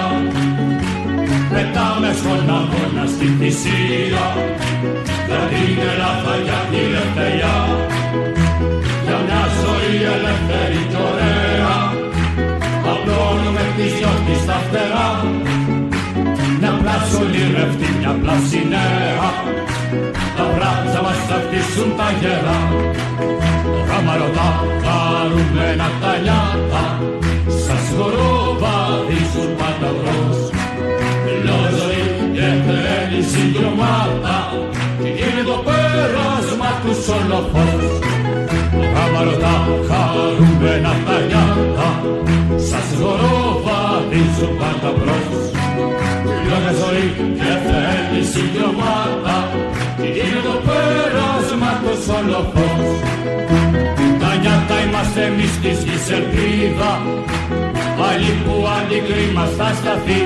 Πετάμε 1.49 2.13
στον 2.13 2.49
αγώνα 2.49 3.05
στην 3.05 3.37
θυσία 3.39 4.23
για 5.27 5.41
την 5.49 5.79
Ελλάδα, 5.79 6.35
για 6.43 6.67
τη 6.71 6.89
λευτεριά 6.91 7.13
για 7.35 7.53
μια 7.53 8.32
ζωή 9.61 9.95
ελεύθερη 10.15 10.81
κι 10.91 10.99
ωραία 11.07 11.43
Απλώνουμε 12.91 13.63
τις 13.75 13.93
γιορτή 13.99 14.35
στα 14.43 14.57
φτερά. 14.65 15.09
Μια 16.59 16.71
πλάση 16.81 17.15
ονειρευτή, 17.23 17.89
μια 17.99 18.13
πλάση 18.21 18.59
νέα. 18.71 19.29
Τα 20.37 20.45
βράδια 20.53 21.01
μας 21.05 21.19
θα 21.27 21.37
φτύσουν 21.43 21.89
τα 21.97 22.07
γερά. 22.19 22.59
Το 23.73 23.81
χάμαρο 23.89 24.27
χαρούμενα 24.83 25.87
τα 26.01 26.13
λιάτα. 26.25 26.85
Σας 27.65 27.83
χοροβαδίζουν 27.95 29.49
πάντα 29.59 29.89
μπρος. 29.97 30.39
Λέω 31.45 31.63
ζωή 31.77 32.03
και 32.35 32.47
θέλει 32.65 33.21
συγκρομάτα 33.31 34.37
Και 35.01 35.09
γίνεται 35.17 35.43
το 35.49 35.57
πέρας 35.65 36.32
χορόβα 36.83 37.09
όλο 37.17 37.39
Καμαρωτά 38.93 39.55
χαρούμενα 39.89 40.93
τα 41.05 41.17
νιάτα 41.27 41.89
Σας 42.69 42.87
βαδίζουν 43.65 44.53
πάντα 44.59 44.91
μπρος. 44.97 45.27
Λόγια 46.47 46.73
ζωή 46.81 47.07
και 47.39 47.51
θέληση 47.65 48.43
γιωμάτα 48.53 49.37
Είναι 50.17 50.41
το 50.47 50.55
πέρασμα 50.65 51.71
το 51.83 51.93
όλο 52.17 52.41
Τα 54.21 54.31
νιάτα 54.41 54.75
είμαστε 54.85 55.21
εμείς 55.29 55.53
της 55.61 55.79
γης 55.85 56.05
ελπίδα 56.17 56.91
Άλλοι 58.09 58.31
που 58.43 58.55
αντικρίμα 58.77 59.45
θα 59.57 59.67
σταθεί. 59.79 60.21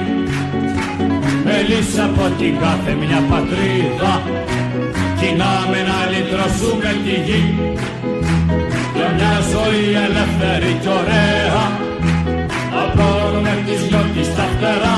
Μελίσσα 1.45 2.03
από 2.03 2.25
την 2.37 2.53
κάθε 2.59 2.91
μια 3.01 3.21
πατρίδα 3.29 4.13
Κοινάμε 5.19 5.79
να 5.89 5.99
λυτρώσουμε 6.11 6.91
τη 7.03 7.15
γη. 7.27 7.43
Για 8.95 9.09
μια 9.17 9.35
ζωή 9.51 9.83
ελεύθερη 10.05 10.71
κι 10.81 10.89
ωραία. 10.99 11.61
Απρώνουμε 12.83 13.53
τις 13.65 13.81
γιώκεις 13.87 14.27
στα 14.33 14.45
φτερά. 14.53 14.97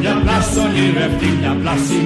Μια 0.00 0.14
πλάσο 0.22 0.60
ονειρευτή, 0.60 1.28
μια 1.40 1.56
πλάση 1.62 1.96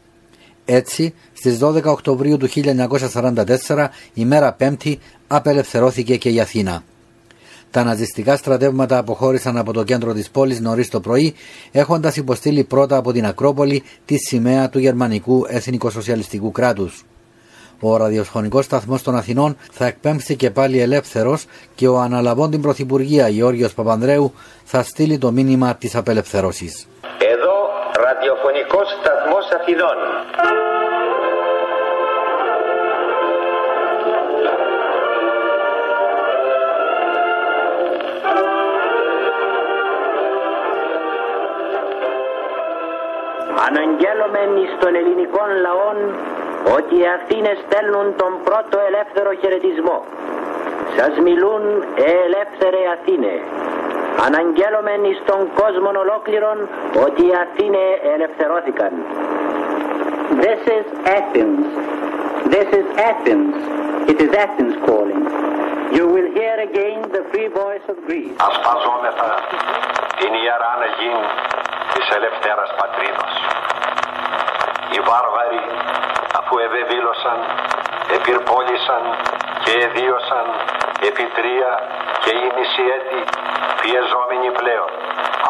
Έτσι, 0.65 1.13
στις 1.34 1.57
12 1.61 1.84
Οκτωβρίου 1.84 2.38
του 2.38 2.47
1944, 2.47 3.89
ημέρα 4.13 4.53
Πέμπτη, 4.53 4.99
απελευθερώθηκε 5.28 6.17
και 6.17 6.30
η 6.30 6.39
Αθήνα. 6.39 6.84
Τα 7.71 7.84
ναζιστικά 7.84 8.36
στρατεύματα 8.36 8.97
αποχώρησαν 8.97 9.57
από 9.57 9.73
το 9.73 9.84
κέντρο 9.84 10.13
της 10.13 10.30
πόλης 10.30 10.59
νωρίς 10.59 10.89
το 10.89 10.99
πρωί, 10.99 11.34
έχοντας 11.71 12.15
υποστείλει 12.17 12.63
πρώτα 12.63 12.97
από 12.97 13.11
την 13.11 13.25
Ακρόπολη 13.25 13.84
τη 14.05 14.17
σημαία 14.17 14.69
του 14.69 14.80
γερμανικού 14.80 15.45
εθνικοσοσιαλιστικού 15.47 16.51
κράτους. 16.51 17.05
Ο 17.80 17.97
ραδιοσχονικός 17.97 18.65
σταθμός 18.65 19.01
των 19.01 19.15
Αθηνών 19.15 19.57
θα 19.71 19.86
εκπέμψει 19.86 20.36
και 20.36 20.51
πάλι 20.51 20.80
ελεύθερος 20.82 21.45
και 21.75 21.88
ο 21.88 21.97
αναλαβών 21.97 22.51
την 22.51 22.61
Πρωθυπουργία 22.61 23.28
Γεώργιος 23.28 23.73
Παπανδρέου 23.73 24.34
θα 24.63 24.84
στείλει 24.84 25.17
το 25.17 25.32
μήνυμα 25.32 25.75
της 25.75 25.95
απελευθέρωσης. 25.95 26.88
Εδώ 27.19 27.55
ραδιοφωνικός 28.03 28.88
σταθμός 29.01 29.45
Αθηνών. 29.59 29.97
Αναγγέλωμεν 43.67 44.51
εις 44.63 44.71
των 44.80 44.95
ελληνικών 44.95 45.49
λαών 45.65 45.97
ότι 46.76 46.93
οι 46.99 47.07
Αθήνες 47.18 47.57
στέλνουν 47.65 48.07
τον 48.22 48.32
πρώτο 48.47 48.78
ελεύθερο 48.89 49.32
χαιρετισμό. 49.41 49.97
Σας 50.97 51.13
μιλούν 51.26 51.61
ε, 51.95 52.11
ελεύθερε 52.28 52.82
Αθήνε. 52.95 53.36
Αναγγέλωμεν 54.26 55.03
εις 55.03 55.20
τον 55.26 55.41
κόσμο 55.59 55.89
ολόκληρον 56.03 56.57
ότι 57.05 57.22
οι 57.28 57.34
Αθήνε 57.45 57.84
ελευθερώθηκαν. 58.13 58.91
This 60.43 60.61
is 60.78 60.86
Athens. 61.20 61.65
This 62.53 62.70
is 62.80 62.88
Athens. 63.11 63.53
It 64.11 64.18
is 64.26 64.32
Athens 64.45 64.76
calling. 64.88 65.24
You 65.97 66.05
will 66.13 66.30
hear 66.38 66.55
again 66.70 66.99
the 67.15 67.24
free 67.32 67.49
voice 67.61 67.86
of 67.93 67.97
Greece. 68.07 68.36
Ασπαζόμεθα 68.49 69.32
την 70.20 70.32
ιερά 70.41 70.70
αναγή 70.76 71.15
της 71.93 72.05
ελευθέρας 72.18 72.70
πατρίδος. 72.80 73.32
Οι 74.91 74.99
βάρβαροι 75.09 75.61
αφού 76.39 76.53
ευεβήλωσαν, 76.67 77.38
επιρπόλησαν 78.17 79.03
και 79.63 79.71
εδίωσαν 79.85 80.45
επί 81.09 81.25
τρία 81.38 81.71
και 82.23 82.31
η 82.45 82.47
μισή 82.55 82.85
έτη 82.97 83.19
πιεζόμενοι 83.81 84.49
πλέον 84.59 84.91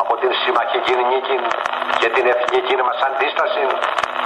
από 0.02 0.14
την 0.22 0.32
συμμαχική 0.42 0.96
νίκη 1.12 1.38
και 2.00 2.10
την 2.16 2.26
εθνική 2.34 2.76
μας 2.88 3.00
αντίσταση 3.10 3.64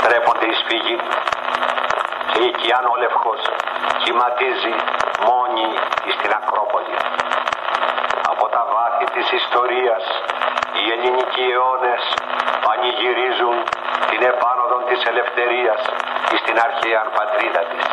τρέπονται 0.03 0.45
εις 0.51 0.61
φυγή. 0.67 0.97
Και 2.31 2.41
η 2.49 2.51
Κιάνο 2.59 2.93
Λευκός 3.01 3.41
κυματίζει 4.03 4.73
μόνη 5.29 5.67
εις 6.05 6.15
την 6.21 6.31
Ακρόπολη. 6.39 6.95
Από 8.31 8.45
τα 8.53 8.63
βάθη 8.73 9.05
της 9.15 9.27
ιστορίας 9.41 10.03
οι 10.77 10.83
ελληνικοί 10.93 11.45
αιώνες 11.53 12.03
πανηγυρίζουν 12.65 13.57
την 14.09 14.21
επάνωδο 14.31 14.77
της 14.89 14.99
ελευθερίας 15.11 15.81
εις 16.31 16.41
την 16.47 16.57
αρχαία 16.67 17.01
πατρίδα 17.17 17.63
της 17.71 17.85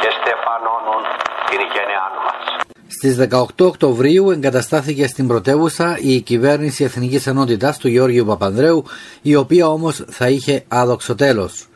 και 0.00 0.10
στεφανώνουν 0.18 1.02
την 1.50 1.60
γενεάν 1.74 2.12
μας. 2.24 2.42
Στις 2.96 3.14
18 3.16 3.66
Οκτωβρίου 3.72 4.30
εγκαταστάθηκε 4.30 5.06
στην 5.06 5.26
πρωτεύουσα 5.26 5.98
η 6.00 6.20
κυβέρνηση 6.20 6.84
Εθνικής 6.84 7.26
Ενότητας 7.26 7.78
του 7.78 7.88
Γιώργιου 7.88 8.24
Παπανδρέου, 8.24 8.84
η 9.22 9.34
οποία 9.34 9.68
όμως 9.68 10.04
θα 10.08 10.28
είχε 10.28 10.64
άδοξο 10.68 11.14
τέλος. 11.14 11.66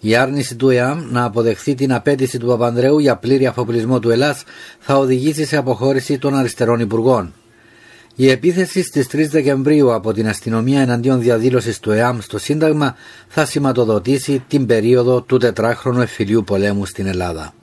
Η 0.00 0.16
άρνηση 0.16 0.56
του 0.56 0.70
ΕΑΜ 0.70 1.02
να 1.10 1.24
αποδεχθεί 1.24 1.74
την 1.74 1.92
απέτηση 1.92 2.38
του 2.38 2.46
Παπανδρέου 2.46 2.98
για 2.98 3.16
πλήρη 3.16 3.46
αφοπλισμό 3.46 3.98
του 3.98 4.10
Ελλάς 4.10 4.44
θα 4.78 4.96
οδηγήσει 4.96 5.44
σε 5.44 5.56
αποχώρηση 5.56 6.18
των 6.18 6.34
αριστερών 6.34 6.80
υπουργών. 6.80 7.32
Η 8.16 8.30
επίθεση 8.30 8.82
στις 8.82 9.06
3 9.12 9.28
Δεκεμβρίου 9.28 9.94
από 9.94 10.12
την 10.12 10.28
αστυνομία 10.28 10.80
εναντίον 10.80 11.20
διαδήλωσης 11.20 11.80
του 11.80 11.90
ΕΑΜ 11.90 12.20
στο 12.20 12.38
Σύνταγμα 12.38 12.96
θα 13.28 13.44
σηματοδοτήσει 13.44 14.44
την 14.48 14.66
περίοδο 14.66 15.22
του 15.22 15.36
τετράχρονου 15.36 16.00
εφηλίου 16.00 16.44
πολέμου 16.44 16.86
στην 16.86 17.06
Ελλάδα. 17.06 17.54